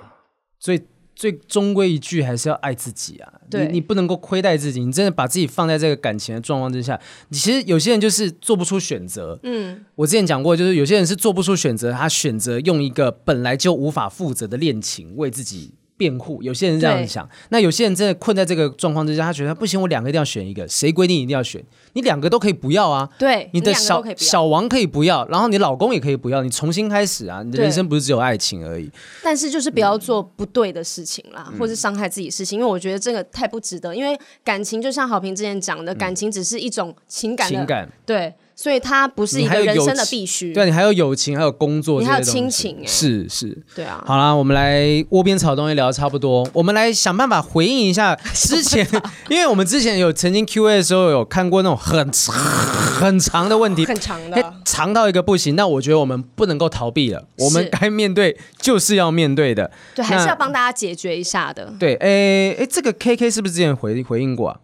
[0.60, 0.82] 所以
[1.16, 3.32] 最终归一句，还是要爱自己啊！
[3.50, 7.00] 对，你你不能够亏待自己，你真的把自己放在这个感情的状况之下，
[7.30, 9.40] 你其实有些人就是做不出选择。
[9.44, 15.74] 嗯，我之前讲过，就是有些人是做不出选择，他选择用一个本来就无法负责的恋情为自己。
[16.02, 21.64] 辩护，有些人这样想，那有些人真的困在这个状况之下，他觉得不行，我两个一定要选一个，谁规定一定要选？
[21.94, 23.08] 你两个都可以不要啊。
[23.20, 27.44] 对，你的小你小王可以不要，然后你老公也可以不要，你重新开始啊！
[27.44, 28.90] 你的人生不是只有爱情而已。
[29.22, 33.96] 但是就是不要做不对的事情啦，嗯、或是伤害自己事情，因为我觉得这个太不值得。
[33.96, 38.34] 因为感情就像好评之前讲的，感情只是一种情感的，情感对。
[38.62, 44.04] 所以它不是一个人生的必须，对，你还有友情，还有工作，你还有亲情，是是，对啊。
[44.06, 48.88] 好啦，我们来窝边草东西聊得差不多，我们来想办法回应一下 之前，
[49.30, 55.56] 因为我们之前有曾经 Q&A 的时候有看过那种很长很长的问题，很长的，长到一个不行。
[55.56, 61.74] 那我觉得我们不能够逃避了，我们该面对就是要面对的，对，还是要帮大家解决一下的。
[61.80, 64.60] 对，哎哎，这个 KK 是不是之前回回应过啊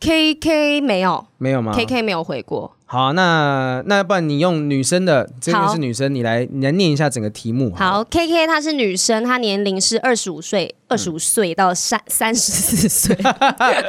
[0.00, 2.76] ？K K 没有，没有吗？K K 没有回过。
[2.94, 7.74] 好，那那不然你用女生的，这个是女生，你来你来念一下整个题目。
[7.74, 13.18] 好，K K 她是女生，她年龄是二十五岁，二十五岁到三三十四岁。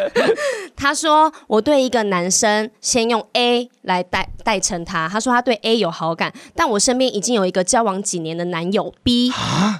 [0.75, 5.07] 她说：“我对一个男生先用 A 来代代称他。
[5.07, 9.31] 她说她对 A 有好感，但我身边已经有一个交往几年的男友 B。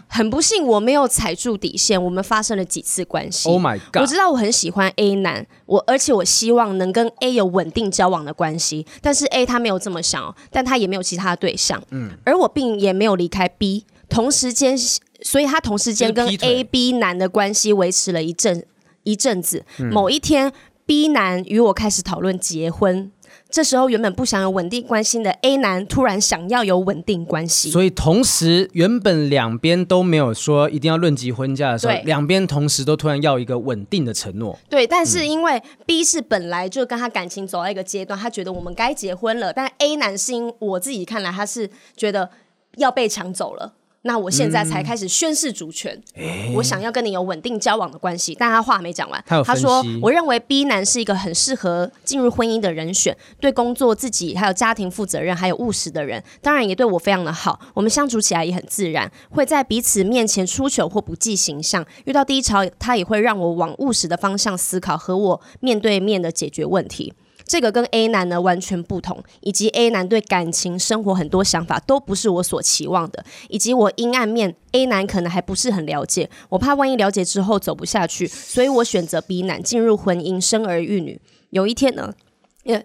[0.07, 3.49] 很不幸，我没有踩住底线，我们发生了几次关系。
[3.49, 4.03] Oh my god！
[4.03, 11.81] 我知道我很喜欢 A 男，我而且我希望能跟 A 有稳定交往的关系，但是 A 他没有这么想，但他也没有其他的对象。
[11.91, 14.77] 嗯，而我并也没有离开 B，同时间。”
[15.21, 18.63] 所以他同时间跟 A、B 男的关系维持了一阵
[19.03, 19.65] 一阵子。
[19.91, 20.51] 某一天
[20.85, 23.11] ，B 男与我开始讨论结婚。
[23.49, 27.71] 这时候，原本不想有稳定关系的 A 男突然想要有稳定关系。
[27.71, 34.59] 所以，同时原本两边都没有说一定要论及婚嫁的时候，两边同时都突然要一个稳定的承诺。
[34.69, 39.53] 对，但是因为 B 是本来就跟他感情走到一个阶段，他觉得我们该结婚了。
[39.53, 42.29] 但 A 男是因我自己看来，他是觉得
[42.75, 43.73] 要被抢走了。
[44.07, 48.35] 那我现在才开始宣誓主权，嗯、我想要跟你有稳定交往的关系。
[48.37, 56.23] 但他话没讲完，他，他说：“我认为 B 男是一个很适合进入婚姻的人选，对工作、自己还有家庭负责任，还有务实的人。
[56.39, 61.83] 当然也对我非常的好，我们相处起来也很自然，会在彼此面前出糗或不计形象。
[62.05, 67.11] 遇到低潮，他也会让我往务实的方向思考，和我面对面的解决问题。”
[67.45, 81.21] 这个跟 A 男呢完全不同，以及 A 男对感情生活很多想法都不是我所期望的，以及我阴暗面 A 男可能还不是很了解，我怕万一了解之后走不下去，所以我选择 B 男进入婚姻，生儿育女。
[81.51, 82.13] 有一天呢。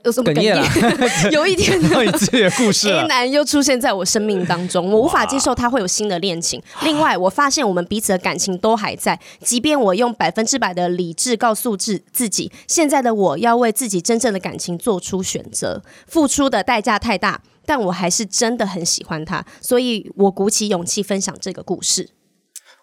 [0.02, 0.62] 有什么哽咽？
[1.32, 6.62] 有一天呢， A 男又出现在我生命当中，我无法接受他会有新的恋情。
[6.82, 22.10] 另外，我发现我们彼此的感情都还在，即便我用百分之百的理智告诉自自己，现在的我要为自己真正的感情做出选择，付出的代价太大，但我还是真的很喜欢他，所以我鼓起勇气分享这个故事。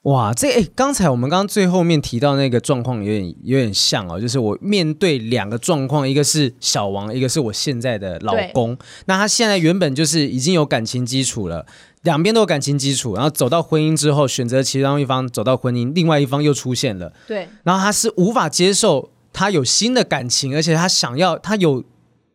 [0.07, 8.77] 哇，这哎，刚才我们刚刚最后面提到那个状况有点有点像哦，就是我面对两个状况，一个是小王，一个是我现在的老公。
[9.07, 11.65] 那他现在原本就是已经有感情基础了，
[12.03, 17.11] 两边都有感情基础，然后走到婚姻之后，选择其中一方走到婚姻，另外一方又出现了。
[17.27, 21.83] 对，然后他是无法接受他有新的感情，而且他想要他有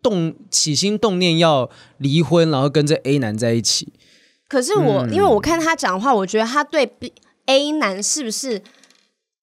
[0.02, 3.88] 动起心动念要离婚，然后跟这 A 男在一起。
[4.46, 7.10] 可是我、嗯、因为我看他讲话，我觉得他对 B。
[7.46, 8.62] A 男是不是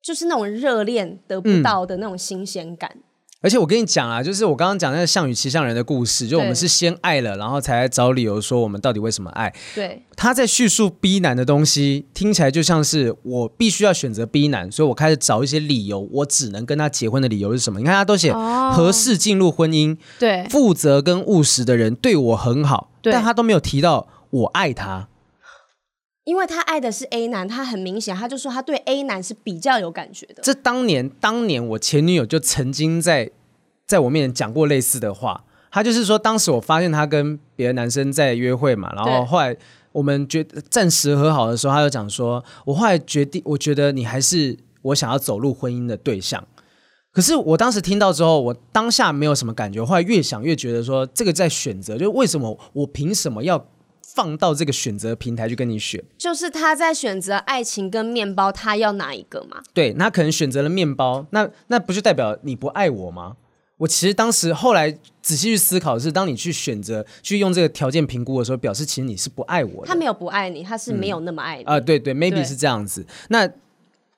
[0.02, 2.89] 就是那种热恋得不到的那种新鲜感？
[2.95, 3.04] 嗯，
[3.41, 9.54] 而且我跟你讲啊，就是我刚刚讲那个项羽骑象人的故事，就我们是先爱了，然后才找理由说我们到底为什么爱。
[9.76, 17.80] 对，他在叙述 B 男的东西，听起来就像是我必须要选择 B 男，所以我开始找一些理由，我只能跟他结婚的理由是什么？
[17.80, 25.08] 你看他都写合适进入婚姻，对，负责跟务实的人对我很好，但他都没有提到我爱他。
[26.30, 30.43] 因为他爱的是 A 男，他很明显，他就说他对 A 男是比较有感觉的。
[30.43, 33.32] 这当年，当年我前女友就曾经在
[33.88, 35.43] 在我面前讲过类似的话。
[35.71, 39.57] 他就是说，当时我发现他跟别的男生在约会嘛，然后后来
[39.91, 46.47] 我们觉暂时和好的时候，他就讲说，我后来决定，我觉得你还是我想要走入婚姻的对象。
[47.11, 53.65] 可是我当时听到之后，我当下没有什么感觉，后来越想越觉得说，这个在选择，就是为什么我凭什么要？
[54.16, 59.62] 放到这个选择平台去跟你选，就是他在选择爱情跟面包，他要哪一个嘛？
[59.74, 63.38] 对，那可能选择了面包，那那不就代表你不爱我吗？
[63.78, 64.91] 我其实当时后来
[65.22, 69.88] 仔细去思考的是，当你去选择去用这个条件评估的时候，表示其实你是不爱我的。
[69.88, 71.64] 他没有不爱你，他是没有那么爱你。
[71.64, 73.05] 啊、嗯呃，对对，maybe 对是这样子。
[73.30, 73.49] 那。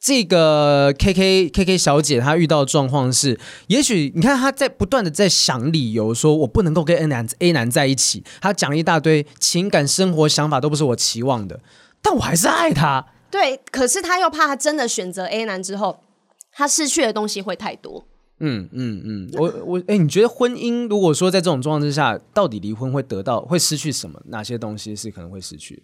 [0.02, 11.60] 这个 K K K K 小姐她遇到的状况是，也许你看她在不断的在想理由，说我不能够跟 A 男 A 男在一起，她讲了一大堆情感生活想法都不是我期望的，
[12.02, 13.06] 但我还是爱他。
[13.30, 16.00] 对，可是她又怕她真的选择 A 男之后，
[16.52, 18.08] 她失去的东西会太多。
[18.40, 24.20] 嗯嗯嗯，我我哎，你觉得婚姻如果说在这种状况之下，到底离婚会得到会失去什么？
[24.30, 25.84] 哪些东西是可能会失去？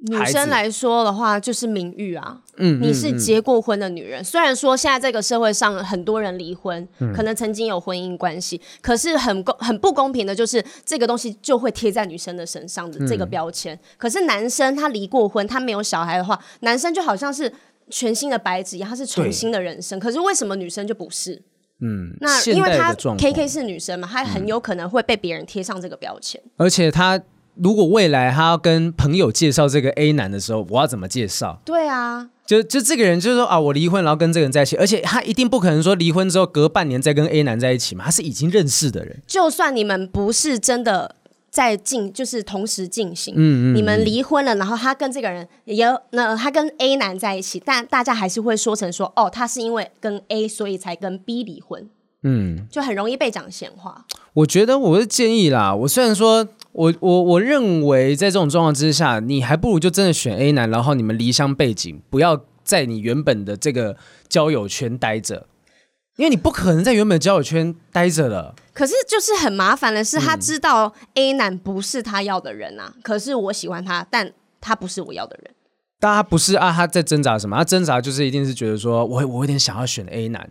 [0.00, 2.40] 女生来说的话，就是名誉啊。
[2.56, 13.74] 嗯，你是结过婚的女人，嗯嗯、虽然说现在这个社会上很多人离婚，嗯、可能曾经有婚姻关系，可是很公很不公平的，就是这个东西就会贴在女生的身上的这个标签。
[13.74, 17.52] 嗯、可是男生他离过婚，他没有小孩的话，男生就好像是
[17.90, 19.98] 全新的白纸一样，他是重新的人生。
[19.98, 21.42] 可是为什么女生就不是？
[21.80, 27.20] 嗯，那因为他 K K 是女生嘛，她很有可能会被别人贴上这个标签，而且她。
[27.62, 31.60] 如果未来他要跟朋友介绍这个 A 男的时候，我要怎么介绍？
[31.64, 39.20] 对啊，就就这个人就是说啊，我离婚，然后跟这个人在一起，而且他一定不可能说离婚之后隔半年再跟 A 男在一起嘛，他是已经认识的人。
[39.26, 41.16] 就算你们不是真的
[41.50, 51.88] 在进，就是同时进行，嗯嗯，你们离婚了，然后他跟这个人也有，那他跟 A 男在一起，但大家还是会说成说，哦，他是因为跟 A 所以才跟 B 离婚，
[52.22, 54.04] 嗯，就很容易被讲闲话。
[54.34, 56.46] 我觉得我是建议啦，我虽然说。
[56.72, 63.96] 我我我认为，在这种状况之下，你还不如就真的选 A 男，然后你们离乡背景，不要在你原本的这个
[64.28, 65.46] 交友圈待着，
[66.16, 68.54] 因为你不可能在原本的交友圈待着了。
[68.72, 75.52] 可是就是很麻烦的是，他知道 A 男不是他要的人啊，嗯、可是我喜欢他，但他不是我要的人。
[75.98, 77.56] 但他不是啊，他在挣扎什么？
[77.56, 80.48] 他挣扎就是一定是觉得说，我我有点想要选 A 男。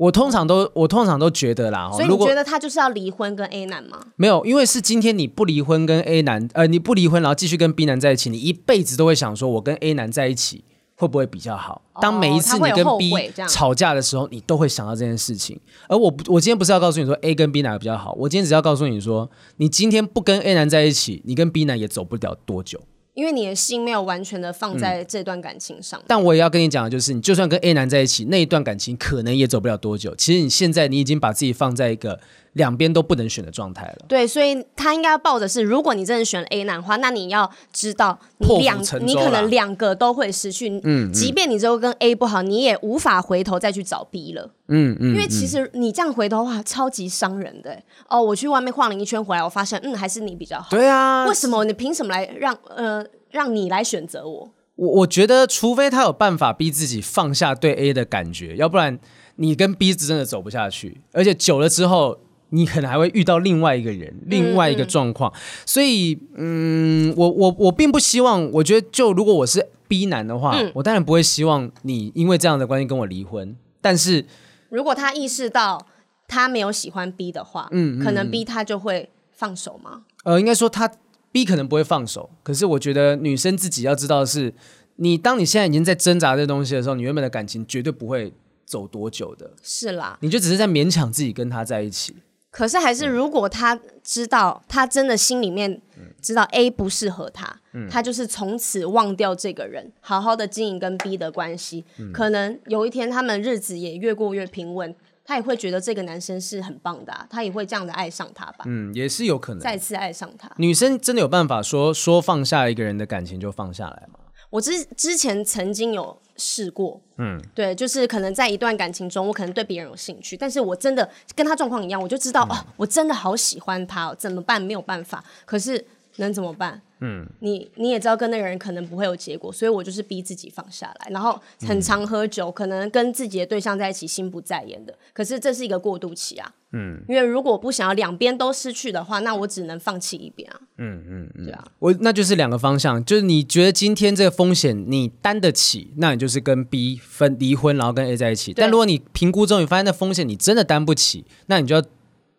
[0.00, 3.98] 我通常都我通常都觉得啦，所以你觉得他就是要离婚跟 A 男吗？
[4.16, 11.82] 没有，因为是今天你不离婚跟 A 男，呃，你不离婚然后继续跟 B 男在一起，你一辈子都会想说，我跟 A 男在一起会不会比较好？
[12.00, 13.12] 当每一次你跟 B
[13.46, 15.60] 吵架的时候，你都会想到这件事情。
[15.86, 22.80] 而我我今天不是要告诉你说 A 跟 B 哪个比较好，我今天只要告诉你说，你今天不跟 A 男在一起，你跟 B 男也走不了多久。
[23.14, 30.14] 因为你的心没有完全的放在这段感情上，嗯，但我也要跟你讲的就是，你就算跟 A 男在一起，那一段感情可能也走不了多久。
[30.14, 32.20] 其实你现在你已经把自己放在一个
[32.54, 34.04] 两边都不能选的状态了。
[34.08, 40.68] 对，所以他应该要抱的是，如果你真的选了 A 男的话，那你要知道你两你可能两个都会失去。
[40.68, 44.50] 嗯，嗯，即便你之后跟 A 不好，你也无法回头再去找 B 了。
[44.68, 47.80] 嗯嗯，因为其实你这样回头的话，超级伤人的。
[48.08, 50.68] 哦，我去外面晃了一圈回来，我发现嗯还是你比较好。
[50.70, 54.50] 对啊，为什么你凭什么来让呃让你来选择我？
[54.76, 58.98] 我我觉得，除非他有办法逼自己放下对 A 的感觉，要不然
[59.36, 61.02] 你跟 B 真的走不下去。
[61.12, 62.18] 而且久了之后，
[62.50, 65.30] 你可能还会遇到另外一个人，另外一个状况。
[65.32, 68.50] 嗯嗯，所以，嗯，我我我并不希望。
[68.52, 73.56] 我觉得，就如果我是 B 男的话，嗯，我当然不会希望你因为这样的关系跟我离婚。
[73.80, 74.26] 但是。
[74.68, 75.84] 如果他意识到
[76.28, 80.02] 他没有喜欢 B 的话，嗯，可能 B 他就会放手吗？
[80.22, 80.88] 呃，应该说他
[81.32, 84.54] B 可能不会放手，可是我觉得女生自己要知道的是，
[84.94, 88.32] 你当你现在已经在挣扎这东西的时候，你原本的感情绝对不会
[88.64, 89.50] 走多久的。
[89.60, 92.14] 是啦，你就只是在勉强自己跟他在一起。
[92.50, 95.80] 可是还是，如果他知道，他真的心里面
[96.20, 104.94] 知道 A 不适合他，嗯，他就是从此忘掉这个人，好好的经营跟 B 的关系，嗯，可能有一天他们日子也越过越平稳，
[105.24, 108.64] 他也会觉得这个男生是很棒的啊，他也会这样的爱上他吧？
[108.66, 110.50] 嗯，也是有可能再次爱上他。
[110.56, 114.18] 女生真的有办法说说放下一个人的感情就放下来吗？
[114.50, 124.60] 我之之前曾经有试过，嗯，对，就是可能在一段感情中，我可能对别人有兴趣，但是我真的跟他状况一样，我就知道、嗯、哦，我真的好喜欢他、哦，怎么办？
[124.60, 125.84] 没有办法，可是
[126.16, 126.82] 能怎么办？
[127.02, 151.82] 嗯，你你也知道跟那个人可能不会有结果，所以我就是逼自己放下来，然后很常喝酒，嗯、可能跟自己的对象在一起心不在焉的，可是这是一个过渡期啊，嗯，因为如果不想要两边都失去的话，那我只能放弃一边啊，嗯嗯嗯，对啊，我那就是两个方向，就是你觉得今天这个风险你担得起，那你就是跟 B 分离婚，然后跟 A 在一起，但如果你评估之后你发现那风险你真的担不起，那你就要。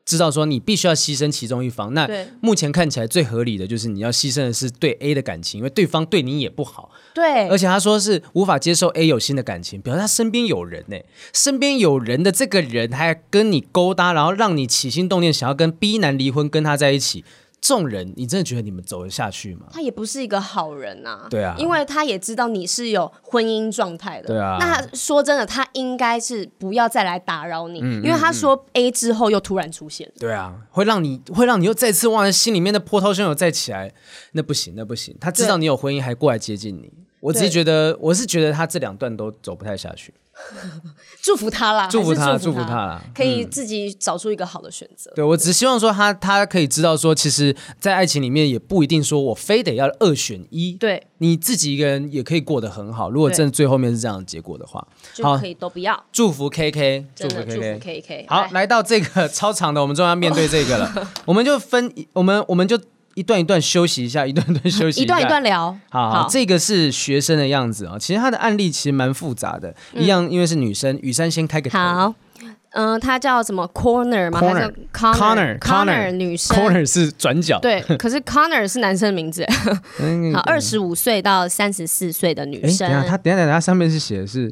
[0.05, 2.09] 知道说你必须要牺牲其中一方，那
[2.41, 6.91] 目前看起来最合理的就是你要牺牲的是对 A 的感情，因为对方对你也不好。
[7.13, 10.97] 对，而且他说是无法接受 A 有新的感情，表示他身边有人呢，
[11.33, 17.23] 身边有人的这个人还跟你勾搭，然后让你起心动念想要跟 B 男离婚，跟他在一起。
[17.61, 19.67] 这种人，你真的觉得你们走得下去吗？
[19.71, 21.27] 他也不是一个好人呐、啊。
[21.29, 24.29] 对啊，因为他也知道你是有婚姻状态的。
[24.29, 30.11] 对啊，那他说真的，他应该是不要再来打扰你，嗯、因为他说 A 之后又突然出现。
[30.19, 33.93] 对啊，会让你会让你又再次忘了心里面的波涛汹涌再起来，
[34.31, 35.15] 那不行，那不行。
[35.21, 36.91] 他知道你有婚姻，还过来接近你。
[37.21, 40.13] 我只是觉得，我是觉得他这两段都走不太下去。
[41.21, 45.11] 祝福他啦，祝福他，祝福他啦，可以自己找出一个好的选择。
[45.13, 50.73] 对，我只希望说他，他可以知道说，其实，在爱情里面也不一定说我非得要二选一。
[50.73, 53.11] 对，你自己一个人也可以过得很好。
[53.11, 56.03] 如果真的最后面是这样的结果的话，就可以都不要。
[56.11, 58.25] 祝福 KK，祝福 KK，祝福 KK。
[58.27, 61.07] 好，来到这个 超长的，我们终于要面对这个了。
[61.25, 62.79] 我们就分，我们我们就。
[63.21, 65.77] 一段一段休息一下，一段一段休息 一段一段聊。
[65.91, 67.95] 好，好，好，这个是学生的样子啊。
[67.99, 70.97] 其实他的案例其实蛮复杂的，嗯、一样，因为是女生。
[71.03, 71.77] 雨山先开个头。
[71.77, 72.15] 好，
[72.71, 76.57] 嗯、呃，她叫什么？Corner 吗？Corner，Connor，Connor，女生。
[76.57, 77.59] Corner 是转角。
[77.59, 79.45] 对，可是 Connor 是男生的名字。
[80.33, 82.89] 好，二十五岁到三十四岁的女生。
[82.89, 84.51] 等下，他等下等下，上面是写的是，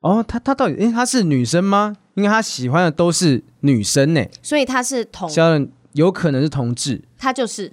[0.00, 1.94] 哦，她她到底，哎，她是女生吗？
[2.14, 5.30] 因为她喜欢的都是女生呢，所以她是同，
[5.92, 7.02] 有可能是同志。
[7.18, 7.70] 她就是。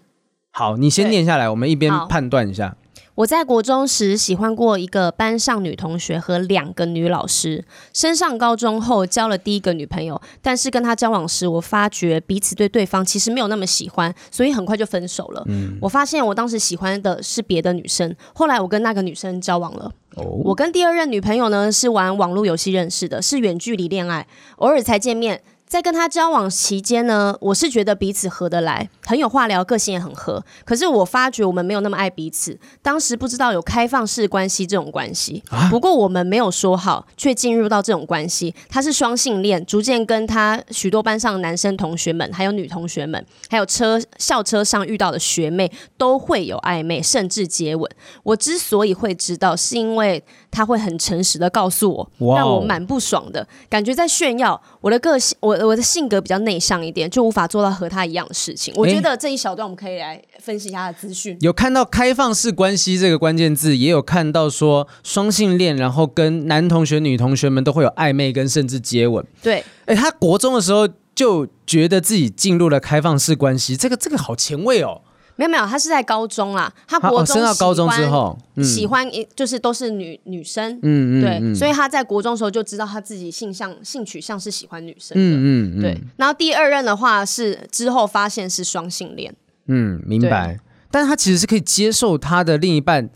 [0.58, 2.76] 好，你先念下来，我们一边判断一下。
[3.14, 15.44] 我在国中时喜欢过一个班上女同学和两个女老师，升上高中后交了第一个女朋友，但是跟她交往时，我发觉彼此对对方其实没有那么喜欢，所以很快就分手了。
[15.46, 19.92] 嗯，我发现我当时喜欢的是别的女生，后来我跟那个女生交往了。
[20.16, 25.44] 哦，我跟第二任女朋友呢是玩网络游戏认识的，是远距离恋爱，偶尔才见面。
[25.68, 30.42] 在跟他交往期间呢，我是觉得彼此合得来，很有话聊，个性也很合。
[30.64, 32.58] 可是我发觉我们没有那么爱彼此。
[32.82, 38.56] 当时不知道有开放式关系这种关系，啊、不过我们没有说好，却进入到这种关系。
[38.70, 47.92] 他是双性恋，逐渐跟他许多班上男生同学们，还有女同学们，还有车校车上遇到的学妹都会有暧昧，甚至接吻。
[48.24, 55.38] 我之所以会知道，是因为他会很诚实的告诉我，让我蛮不爽的，感觉在炫耀我的个性。
[55.40, 58.74] 我我的性格比较内向一点，就无法做到和他一样的事情。
[58.78, 61.38] 我觉得这一小段我们可以来分析一下他的资讯。
[61.42, 69.26] 有看到开放式关系这个关键字，也有看到说双性恋，然后跟男同学、女同学们都会有暧昧跟甚至接吻。
[69.42, 75.02] 对，哎，他国中的时候就觉得自己进入了开放式关系，这个这个好前卫哦。
[75.38, 76.72] 没有没有，他是在高中啦。
[76.86, 85.98] 他国中、哦、升到高中之后，嗯、喜欢就是都是女女生，嗯嗯，对，嗯、所以他在国中的时候就知道他自己性向性取向是喜欢女生的，嗯嗯，对。
[86.18, 89.34] 然后第二任的话是之后发现是双性恋，
[89.68, 90.60] 嗯，明白。
[90.92, 93.10] 但是他其实是可以接受他的另一半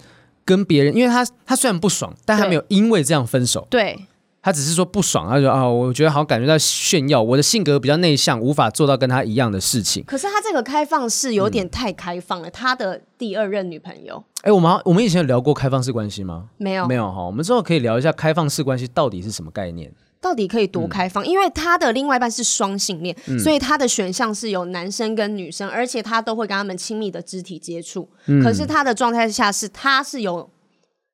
[0.45, 4.07] 跟别人，因为他他虽然不爽，但他没有因为这样分手，对。
[4.43, 10.03] 他只是说不爽，他说啊，我觉得好像感觉到炫耀，我的性格比较内向，无法做到跟他一样的事情。
[10.05, 12.49] 可是他这个开放式有点太开放了。
[12.49, 16.49] 嗯、他的第二任女朋友，哎，我们我们以前有聊过开放式关系吗？
[16.57, 17.23] 没有，没有哈。
[17.23, 21.23] 我们之后可以聊一下开放式关系到底是什么概念，到底可以多开放？
[21.23, 28.09] 嗯、因为他的另外一半是双性恋，嗯、所以他的选项是有男生跟女生，而且他都会跟他们亲密的肢体接触。
[28.25, 30.49] 嗯、可是他的状态下是他是有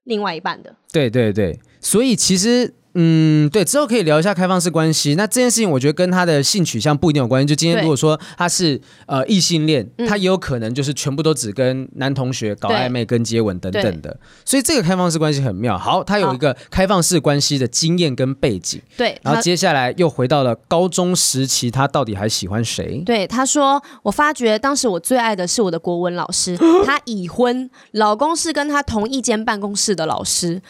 [0.06, 0.74] 另外一半的。
[0.94, 2.74] 对对对，所以其实。
[3.00, 5.14] 嗯，对，之后可以聊一下开放式关系。
[5.14, 7.46] 那这件事情，我觉得跟他的性取向不一定有关系。
[7.46, 14.20] 就今天如果说他是呃异性恋，嗯、他也有可能就是全部都只跟男同学搞暧昧、跟接吻等等的。
[14.44, 15.78] 所以这个开放式关系很妙。
[15.78, 18.82] 好，他有一个开放式关系的经验跟背景。
[18.98, 23.04] 对，然后接下来又回到了高中时期，他到底还喜欢谁？
[23.06, 30.64] 对，他说：“我发觉当时我最爱的是我的国文老师，他已婚，老公是跟他同一间办公室的老师。”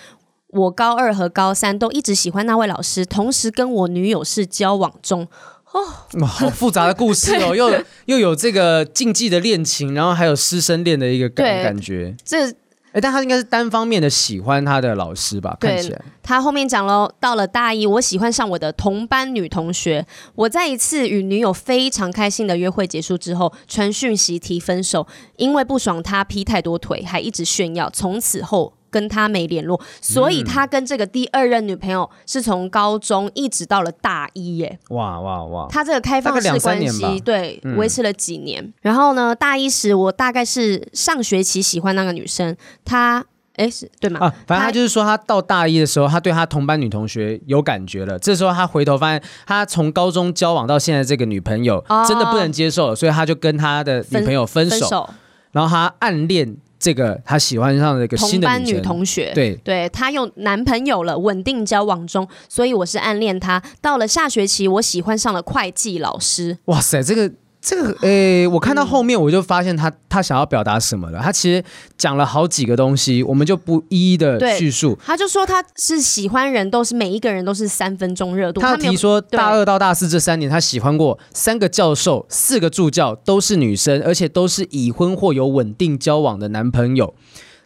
[0.49, 5.27] 我高二和高三都一直喜欢那位老师，同时跟我女友是交往中。
[5.73, 7.69] 哦，好复杂的故事哦， 又
[8.05, 12.15] 又有这个禁忌的恋情，然后还有师生恋的一个感感觉。
[12.23, 12.49] 这，
[12.93, 15.57] 哎，但他应该是单方面的喜欢他的老师吧？
[15.59, 16.01] 看起来。
[16.23, 20.07] 他后面讲喽，到了大一，我喜欢上我的同班女同学。
[20.35, 27.89] 我在一次与女友非常开心的约会结束之后，传讯息提分手，因为不爽他劈太多腿，还一直炫耀。
[27.89, 28.76] 从此后。
[28.89, 34.79] 跟他没联络，所以他跟这个第二任女朋友是从高中一直到了大一耶。
[34.89, 35.67] 哇哇哇！
[35.69, 38.63] 他这个开放式关系对维持了几年。
[38.63, 43.23] 嗯、然后呢，大一时我大概是上学期喜欢那个女生，她
[43.55, 44.19] 哎是对吗？
[44.19, 48.17] 啊，反正他就是说，他到大一的时候，他对他同班女同学有感觉了。
[48.19, 54.79] 这时候他回头发现，他从高中交往到现在这个女朋友真的不能接受了，所以他就跟他的女朋友分手。
[54.79, 55.09] 分手
[55.51, 56.57] 然后他暗恋。
[56.79, 63.61] 这个他喜欢上了一个新的，同班女同学，对对，他有男朋友了，稳定交往中，所以我是暗恋他。
[63.81, 66.57] 到了下学期，我喜欢上了会计老师。
[66.65, 67.31] 哇塞，这个。
[67.69, 71.19] 这个诶，我看到后面我就发现他他想要表达什么了。
[71.21, 71.61] 他其实
[71.97, 74.97] 讲了好几个东西，我们就不一一的叙述。
[75.05, 78.61] 他就说他是喜欢人都是每一个人都是三分钟热度。
[78.61, 87.13] 他提说大二到大四这三年，他喜欢过三个教授、四个助教，都是女生，而且都是已婚或有稳定交往的男朋友。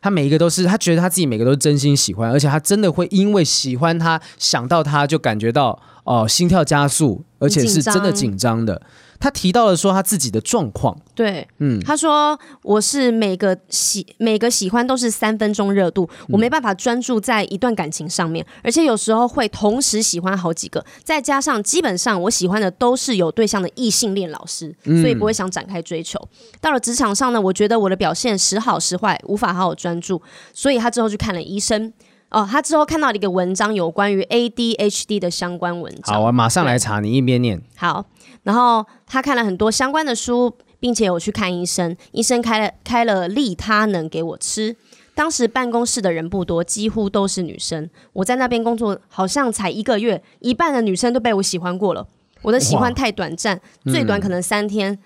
[0.01, 8.81] 他每一个都是他觉得他自己每个都是真心喜欢，而且他真的会因为喜欢他想到他就感觉到哦、呃、心跳加速，而且是真的紧张的。
[9.21, 26.19] 他提到了说他自己的状况，对，嗯，他说我是每个喜每个喜欢都是三分钟热度，我没办法专注在一段感情上面，而且有时候会同时喜欢好几个，再加上基本上我喜欢的都是有对象的异性恋老师，所以不会想展开追求。
[26.59, 31.93] 到了职场上呢，我觉得我的表现时好时坏，无法好好专注，所以他之后去看了医生。
[32.31, 36.15] 哦，他之后看到了一个文章，有关于 ADHD 的相关文章。
[36.15, 37.61] 好，我马上来查，你一边念。
[37.75, 38.05] 好，
[38.43, 44.75] 然后他看了很多相关的书，并且有去看医生，医生开了开了利他能给我吃。
[45.13, 47.89] 当时办公室的人不多，几乎都是女生。
[48.13, 52.07] 我在那边工作好像才一个月，一半的女生都被我喜欢过了。
[52.41, 54.99] 我的喜欢太短暂，最短可能三天，嗯、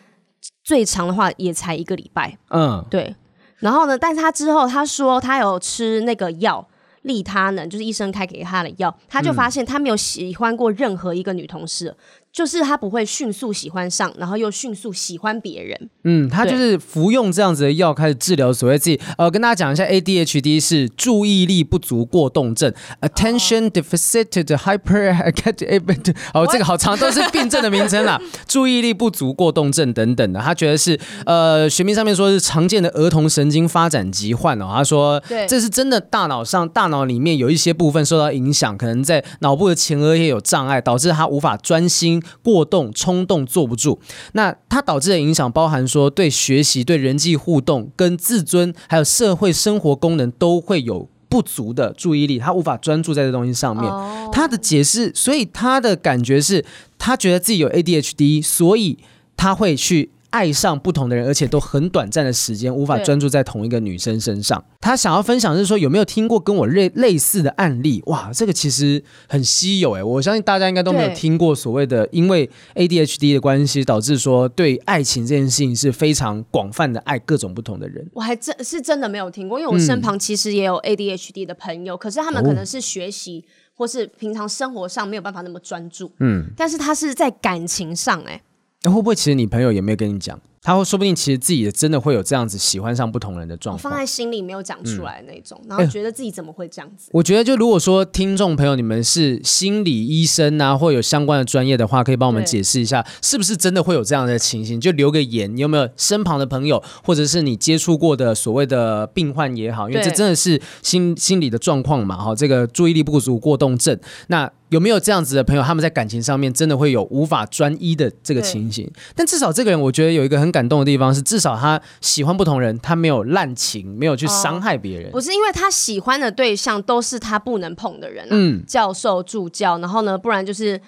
[0.64, 2.38] 最长的话也才一个礼拜。
[2.50, 3.16] 嗯，对。
[3.58, 6.68] 然后呢，但是他之后他说他有吃那个药。
[7.02, 11.96] 利他能就是医生开给他的药，他就发现他没有喜欢过任何一个女同事。
[12.36, 15.90] 嗯就是他不会迅速喜欢上，然后又迅速喜欢别人。
[16.04, 19.00] 嗯，他就是服用这样子的药开始治疗所谓自己。
[19.18, 26.14] 呃，跟大家讲一下，ADHD 是注意力不足过动症，Attention Deficit Hyperactivity。
[26.34, 28.20] 哦， 这个好长，都是病症的名称啦。
[28.46, 34.70] 注意力不足过动症等等的，他觉得是呃，学名上面说是常见的儿童神经发展疾患哦。
[34.76, 42.22] 他说，对，这是真的，大脑上大脑里面有一些部分受到影响，可能在脑部的前额叶有障碍，导致他无法专心。
[42.42, 44.00] 过动、冲动、坐不住，
[44.34, 53.86] 那它导致的影响包含说，对学习、对人际互动、跟自尊，还有社会生活功能都会有不足的注意力，他无法专注在这东西上面。
[54.32, 56.66] 他的解释，所以他的感觉是，
[56.98, 58.98] 他觉得自己有 ADHD，所以
[59.38, 60.12] 他会去。
[60.36, 64.62] 爱上不同的人，而且都很短暂的时间，无法专注在同一个女生身上。
[64.82, 68.04] 他想要分享的是说，有没有听过跟我类类似的案例？
[68.08, 78.06] 哇，这个其实很稀有哎，我相信大家应该都没有听过所谓的因为 ADHD 的关系导致说对爱情这件事情是非常广泛的爱各种不同的人。
[78.12, 86.12] 我还真是真的没有听过，因为我身旁其实也有 ADHD 的朋友，嗯、可是他们可能是学习或是平常生活上没有办法那么专注。
[86.20, 88.42] 嗯，但是他是在感情上哎。
[88.86, 90.40] 那会不会其实你朋友也没有跟你讲？
[90.66, 97.10] 他会说不定其实自己也真的会有这样子喜欢上不同人的状况，放在心里没有讲出来的那种，嗯、然后觉得自己怎么会这样子？
[97.12, 104.82] 我觉得就如果说听众朋友你们是心理医生啊，或有相关的专业的话，可以帮我们解释一下，是不是真的会有这样的情形？
[104.82, 114.52] 就留个言，你有没有身旁的朋友，或者是你接触过的所谓的病患也好，因为这真的是心心理的状况嘛，哈，这个注意力不足过动症，那。
[114.70, 115.62] 有没有这样子的朋友？
[115.62, 118.92] 他们在感情上面真的会有无法专一的这个情形。
[119.16, 125.12] 但至少这个人，我觉得有一个很感动的地方是，至少他喜欢不同人，他没有滥情，没有去伤害别人。
[125.12, 130.80] 不是因为他喜欢的对象都是他不能碰的人，嗯，教授、助教，然后呢，不然就是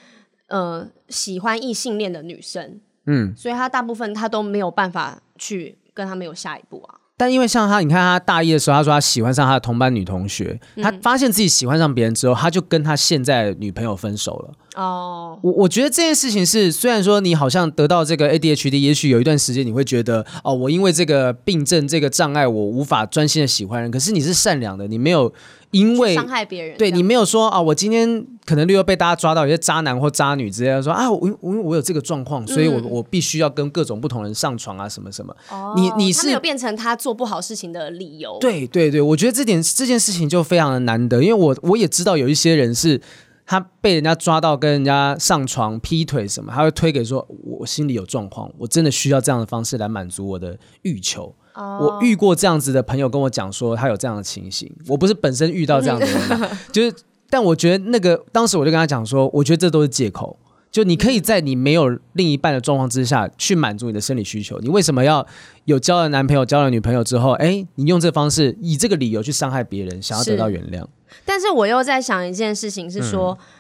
[0.47, 6.95] 呃喜欢异性恋的女生，嗯，所以他大部分他都没有办法去跟他们有下一步啊。
[7.19, 14.53] 但因为像他，你看他大一的时候，他说他喜欢上他的同班女同学，嗯、他发现自己喜欢上别人之后，他就跟他现在女朋友分手了。
[14.75, 23.89] 哦，我我觉得这件事情是，虽然说你好像得到这个 ADHD，也许有一段时间你会觉得，哦，我因为这个病症、这个障碍，我无法专心的喜欢人。
[23.89, 25.33] 可是你是善良的，你没有
[25.71, 35.35] 因为伤害别人，对你没有说啊、哦，我今天可能例如被大家抓到有些渣男或渣女之类的，说啊，我我我有这个状况，所以我、嗯、我必须要跟各种不同人上床啊，什么什么。
[35.49, 38.37] 哦，你你是没有变成他做不好事情的理由。
[38.39, 43.01] 对对对，我觉得这点这件事情就非常的难得，因为我我也知道有一些人是。
[43.49, 51.81] 他被人家抓到跟人家上床劈腿什么，他会推给说：“我心里有状况，我真的需要这样的方式来满足我的欲求。” Oh.
[51.81, 54.71] 我遇过这样子的朋友跟我讲说，他有这样的情形。
[54.87, 56.93] 我不是本身遇到这样的人， 就是，
[57.31, 60.37] 但我觉得那个当时我就跟他讲说，我觉得这都是借口。
[60.69, 65.25] 就你可以在你没有另一半的状况之下去满足你的生理需求，你为什么要
[65.65, 70.85] 有交了男朋友、交了女朋友之后，哎，你用这方式以这个理由去伤害别人，想要得到原谅？
[71.25, 73.56] 但是我又在想一件事情，是说，嗯、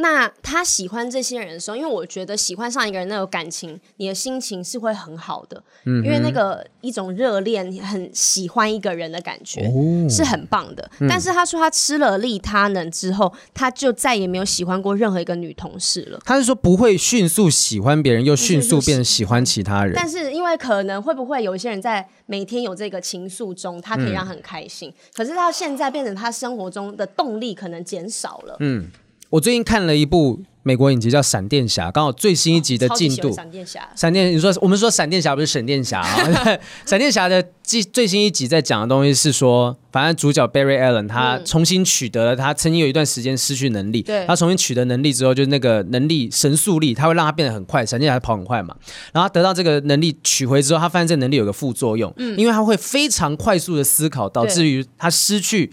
[0.00, 10.90] 那他喜欢这些人的时候，因为我觉得喜欢上一个人那种感情，你的心情是会很好的，嗯、因为那个一种热恋、很喜欢一个人的感觉、哦、是很棒的。
[11.00, 16.18] 嗯、但是他说他吃了利他能之后，他就再也没有喜欢过任何一个女同事了。
[16.24, 19.92] 他是说不会迅速喜欢别人，又迅速变成喜欢其他人。
[19.94, 28.56] 但是因为可能会不会有一些人在每天有这个情愫中，他可以让很开心，嗯、可是到现在变成他生活中的动力可能减少了。
[28.60, 28.90] 嗯，
[29.30, 33.32] 我最近看了一部美国影集叫《闪电侠》，刚好最新一集的进度。
[33.32, 36.58] 闪电侠，闪电，你说我们说闪电侠不是闪电侠啊？
[36.84, 48.74] 闪电侠 的最最新一集在讲的东西是说，反正主角 Barry Allen 他重新取得了他曾经有一段时间失去能力，对，他重新取得能力之后，就是那个能力神速力，他会让他变得很快，闪电侠跑很快嘛。
[49.12, 55.70] 然后他得到这个能力取回之后，他发现这个能力有个副作用，嗯，因为他会非常快速的思考，导致于他失去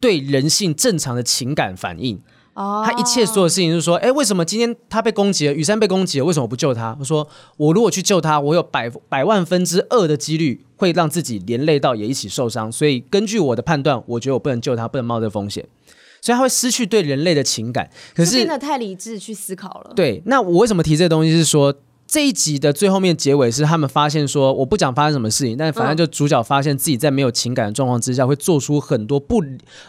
[0.00, 2.18] 对人性正常的情感反应。
[2.84, 6.96] 他一切所有事情就是说，哎，为什么今天他被攻击了，雨山被攻击了，为什么不救他？
[6.98, 15.64] 我说，我如果去救他，我有百百万分之二的几率会让自己连累到也一起受伤，所以根据我的判断，我觉得我不能救他，不能冒这个风险，
[16.20, 17.88] 所以他会失去对人类的情感。
[18.14, 19.92] 可是真的太理智去思考了。
[19.94, 21.30] 对，那我为什么提这个东西？
[21.30, 21.74] 是说。
[22.08, 29.44] 这一集的最后面结尾是他们发现说，我不讲发生什么事情，但反正就主角发现自己在没有情感的状况之下，会做出很多不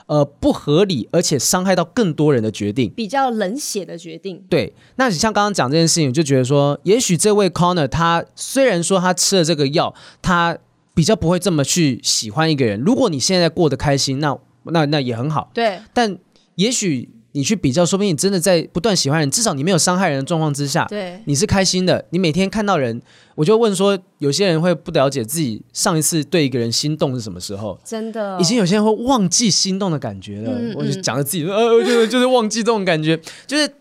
[0.07, 4.43] 呃不合理而且伤害到更多人的决定，比较冷血的决定。
[4.49, 10.57] 对，那你像刚刚讲这件事情，就觉得说，也许这位 Connor 他虽然说他吃了这个药，他
[10.93, 12.81] 比较不会这么去喜欢一个人。
[12.81, 15.51] 如果你现在过得开心，那那那也很好。
[15.53, 16.17] 对，但
[16.55, 17.11] 也许。
[17.33, 22.03] 你去比较，说不定你真的在不断喜欢人，至少你没有伤害人的状况之下，对，你是开心的。
[22.09, 23.01] 你每天看到人，
[23.35, 27.79] 我就问说，有些人会不了解自己上一次对一个人心动是什么时候？
[27.85, 30.51] 真的，已经有些人会忘记心动的感觉了。
[30.51, 33.71] 嗯嗯，我就讲了自己说，呃， 就是就是忘记这种感觉，就是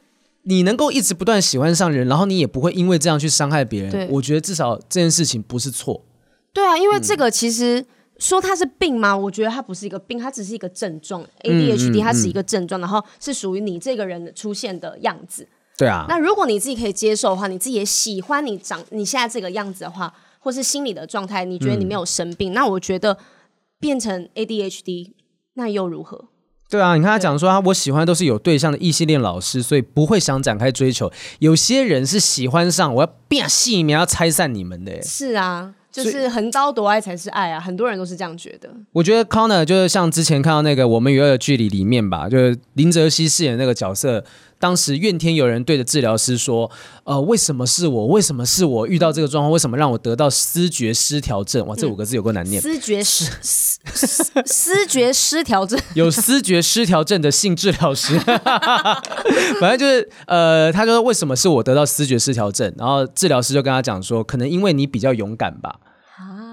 [0.42, 3.90] 你能够一直不断喜欢上人，然后你也不会因为这样去伤害别人。
[3.90, 6.04] 对，我觉得至少这件事情不是错。
[6.52, 7.80] 对啊，因为这个其实。
[7.80, 7.86] 嗯
[8.18, 9.16] 说它是病吗？
[9.16, 11.24] 我觉得它不是一个病，它只是一个症状。
[11.42, 15.46] ADHD 它是一个症状，然后是属于你这个人出现的样子。
[15.76, 16.04] 对啊。
[16.08, 23.16] 那如果你自己可以接受的话，你自己也喜欢你长你现在这个样子的话，或是心理的状态，你觉得你没有生病，嗯、那我觉得
[23.78, 25.12] 变成 ADHD
[25.54, 26.24] 那又如何？
[26.68, 31.10] 对啊，你看他讲说他我喜欢都是有对象的异性恋老师，所以不会想展开追求。
[31.38, 35.00] 有些人是喜欢上我要变细你要拆散你们的。
[35.00, 35.76] 是啊。
[36.04, 37.60] 就是横刀夺爱才是爱啊！
[37.60, 38.68] 很多人都是这样觉得。
[38.92, 44.24] 我觉得 Connor 就是像之前看到那个《我们与恶的距离》里面吧，就是林哲熙饰演的那个角色。
[44.60, 46.68] 当时怨天尤人，对着治疗师说
[47.06, 48.06] ：“呃，为什么是我？
[48.08, 49.52] 为什么是我遇到这个状况？
[49.52, 51.64] 为什么让我得到思觉失调症？
[51.68, 52.60] 哇，这五个字有够难念。
[52.60, 53.78] 嗯”思觉失思
[54.44, 58.18] 思觉失调症， 有思觉失调症的性治疗师，
[59.60, 62.74] 反正就是呃，他说为什么是我得到思觉失调症？
[62.76, 65.78] 然后治疗师就跟他讲说，可能因为你比较勇敢吧。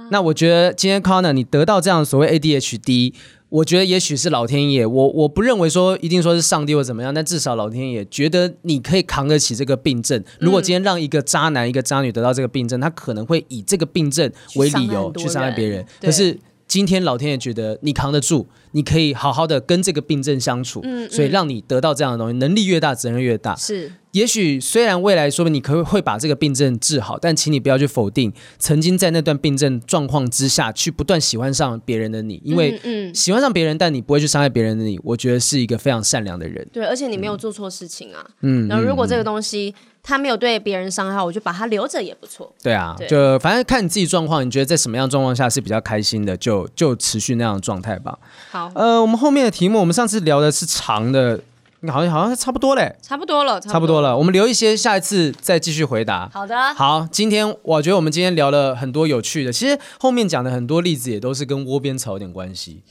[0.05, 3.13] 啊，那我觉得今天 Connor 你得到这样所谓 ADHD。
[3.49, 10.21] 我觉得也许是老天爷，我我不认为说一定说是上帝或怎么样，但至少老天爷觉得你可以扛得起这个病症。
[10.39, 15.85] 如果今天让一个渣男、一个渣女得到这个病症，他可能会以这个病症为理由去伤害别人。
[16.01, 16.37] 可是
[16.67, 23.55] 今天老天爷觉得你扛得住，你可以好好的跟这个病症相处，嗯嗯，所以让你得到这样的东西，能力越大，责任越大。
[23.55, 23.89] 是。
[24.15, 32.79] 也许虽然未来说不定你可会把这个病症治好，但请你不要去否定曾经在那段病症状况之下去不断喜欢上别人的你，因为
[33.13, 36.65] 喜欢上别人，但你不会去伤害别人的你，我觉得是一个非常善良的人。
[36.71, 38.25] 对，而且你没有做错事情啊。
[38.39, 38.69] 嗯。
[38.69, 42.49] 然后如果这个东西他没有对别人伤害，我就把它留着也不错。
[42.63, 48.17] 对啊，对就反正看你自己状况，你觉得在什么样状况下是比较开心的，就就持续那样的状态吧。
[48.49, 48.71] 好。
[48.75, 51.41] 呃，我们后面的题目，我们上次聊的是长的。
[51.87, 54.17] 好像好像差不多嘞，差不多了，差不多了。
[54.17, 56.29] 我们留一些，下一次再继续回答。
[56.33, 57.07] 好的，好。
[57.11, 62.83] 今天我觉得我们今天聊了很多有趣的，其实后面讲的很多例子也都是跟窝边草有点关系。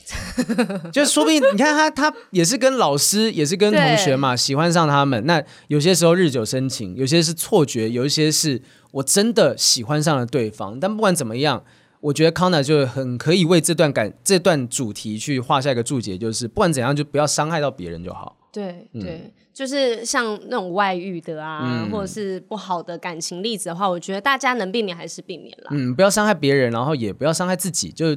[0.91, 5.25] 就说不定你看他，他也是跟老师，也是跟同学嘛，喜欢上他们。
[5.25, 8.61] 那有些时候日久生情，有些是错觉，有一些是
[8.91, 10.79] 我真的喜欢上了对方。
[10.79, 11.63] 但不管怎么样，
[12.01, 18.37] 我觉得 Connor 就很可以为这段感这段主题去画下一个注解，就是不管怎样，就不要伤害到别人就好。
[18.55, 25.67] 对对，嗯、就是像那种外遇的啊，嗯、或者是不好的感情例子的话，我觉得大家能避免还是避免了。
[25.71, 28.15] 嗯，不要伤害别人，然后也不要伤害自己，就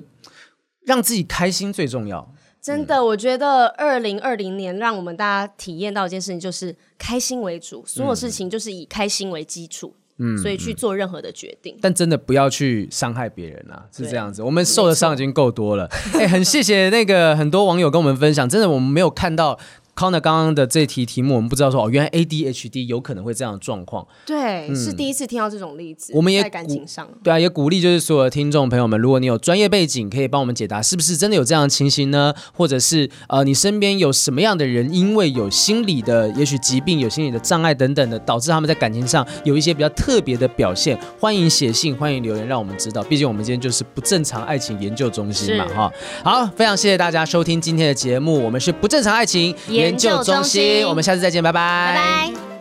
[0.87, 2.33] 让自己开心最重要。
[2.63, 9.95] 真的，嗯、我觉得二零二零年让我们大家体验到一件事情，就是开心为主，所有事情就是以开心为基础。
[10.21, 14.43] 嗯，所以去做任何的决定，但真的不要去伤害别人啊，是这样子。
[14.43, 15.89] 我们受的伤已经够多了。
[16.15, 19.57] 哎，很谢谢那个很多网友跟我们分享，真的我们没有看到。
[19.99, 24.07] Connor 刚刚的这题题目，我们不知道说哦，原来 ADHD 有可能会这样的状况。
[24.25, 26.13] 对，嗯、是第一次听到这种例子。
[26.15, 32.33] 我们也在感情上，对啊，也鼓励就是所有的听众朋友们，如果你有专业背景，可以帮我们解答，是不是真的有这样的情形呢？
[32.53, 40.97] 或者是呃，你身边有什么样的人，因为有心理的也许疾病、有心理的障碍等等的，导致他们在感情上有一些比较特别的表现？
[41.19, 43.03] 欢迎写信，欢迎留言，让我们知道。
[43.03, 45.93] 毕竟我们今天就是不正常爱情研究中心嘛，哈。
[46.23, 49.53] 好，非常谢谢大家收听今天的节目，我们是不正常爱情
[49.89, 51.95] 研究中心，我们下次再见，拜拜。
[51.95, 52.58] 拜拜。